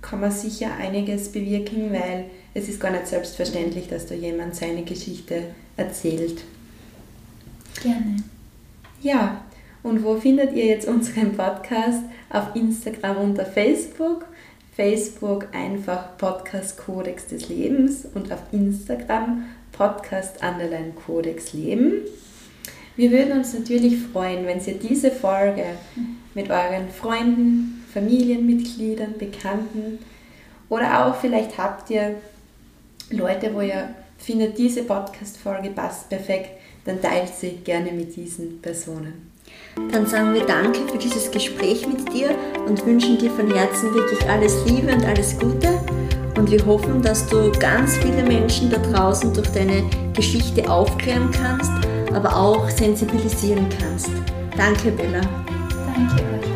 kann 0.01 0.21
man 0.21 0.31
sicher 0.31 0.73
einiges 0.75 1.31
bewirken, 1.31 1.93
weil 1.93 2.25
es 2.55 2.67
ist 2.67 2.79
gar 2.79 2.89
nicht 2.89 3.05
selbstverständlich, 3.05 3.87
dass 3.87 4.07
da 4.07 4.15
jemand 4.15 4.55
seine 4.55 4.83
Geschichte 4.83 5.43
erzählt. 5.77 6.41
Gerne. 7.83 8.17
Ja, 9.01 9.45
und 9.83 10.03
wo 10.03 10.15
findet 10.15 10.53
ihr 10.53 10.65
jetzt 10.65 10.87
unseren 10.87 11.37
Podcast? 11.37 12.01
Auf 12.31 12.55
Instagram 12.55 13.17
unter 13.17 13.45
Facebook. 13.45 14.25
Facebook 14.75 15.47
einfach 15.53 16.17
Podcast 16.17 16.77
Kodex 16.77 17.27
des 17.27 17.47
Lebens 17.47 18.05
und 18.13 18.29
auf 18.33 18.41
Instagram 18.51 19.45
Podcast 19.71 20.43
Underline 20.43 20.91
Kodex 21.05 21.53
Leben. 21.53 22.01
Wir 22.97 23.09
würden 23.11 23.37
uns 23.37 23.53
natürlich 23.53 23.97
freuen, 23.97 24.45
wenn 24.45 24.59
ihr 24.65 24.73
diese 24.73 25.11
Folge 25.11 25.63
mit 26.33 26.49
euren 26.49 26.89
Freunden, 26.89 27.85
Familienmitgliedern, 27.93 29.17
Bekannten 29.17 29.99
oder 30.67 31.05
auch 31.05 31.15
vielleicht 31.15 31.57
habt 31.57 31.89
ihr 31.89 32.15
Leute, 33.11 33.53
wo 33.53 33.61
ihr 33.61 33.95
findet, 34.17 34.57
diese 34.57 34.83
Podcast-Folge 34.83 35.69
passt 35.69 36.09
perfekt, 36.09 36.49
dann 36.83 37.01
teilt 37.01 37.33
sie 37.33 37.51
gerne 37.63 37.93
mit 37.93 38.13
diesen 38.15 38.61
Personen. 38.61 39.34
Dann 39.91 40.07
sagen 40.07 40.33
wir 40.33 40.45
Danke 40.45 40.79
für 40.91 40.97
dieses 40.97 41.29
Gespräch 41.31 41.87
mit 41.87 42.11
dir 42.13 42.29
und 42.67 42.85
wünschen 42.85 43.17
dir 43.17 43.31
von 43.31 43.53
Herzen 43.53 43.93
wirklich 43.93 44.27
alles 44.29 44.65
Liebe 44.65 44.93
und 44.93 45.05
alles 45.05 45.37
Gute. 45.39 45.69
Und 46.37 46.51
wir 46.51 46.65
hoffen, 46.65 47.01
dass 47.01 47.27
du 47.27 47.51
ganz 47.59 47.97
viele 47.97 48.23
Menschen 48.23 48.69
da 48.69 48.77
draußen 48.77 49.33
durch 49.33 49.47
deine 49.49 49.83
Geschichte 50.13 50.69
aufklären 50.69 51.29
kannst, 51.31 51.71
aber 52.13 52.35
auch 52.35 52.69
sensibilisieren 52.69 53.67
kannst. 53.79 54.09
Danke, 54.57 54.91
Bella. 54.91 55.21
Danke 55.93 56.23
euch. 56.23 56.54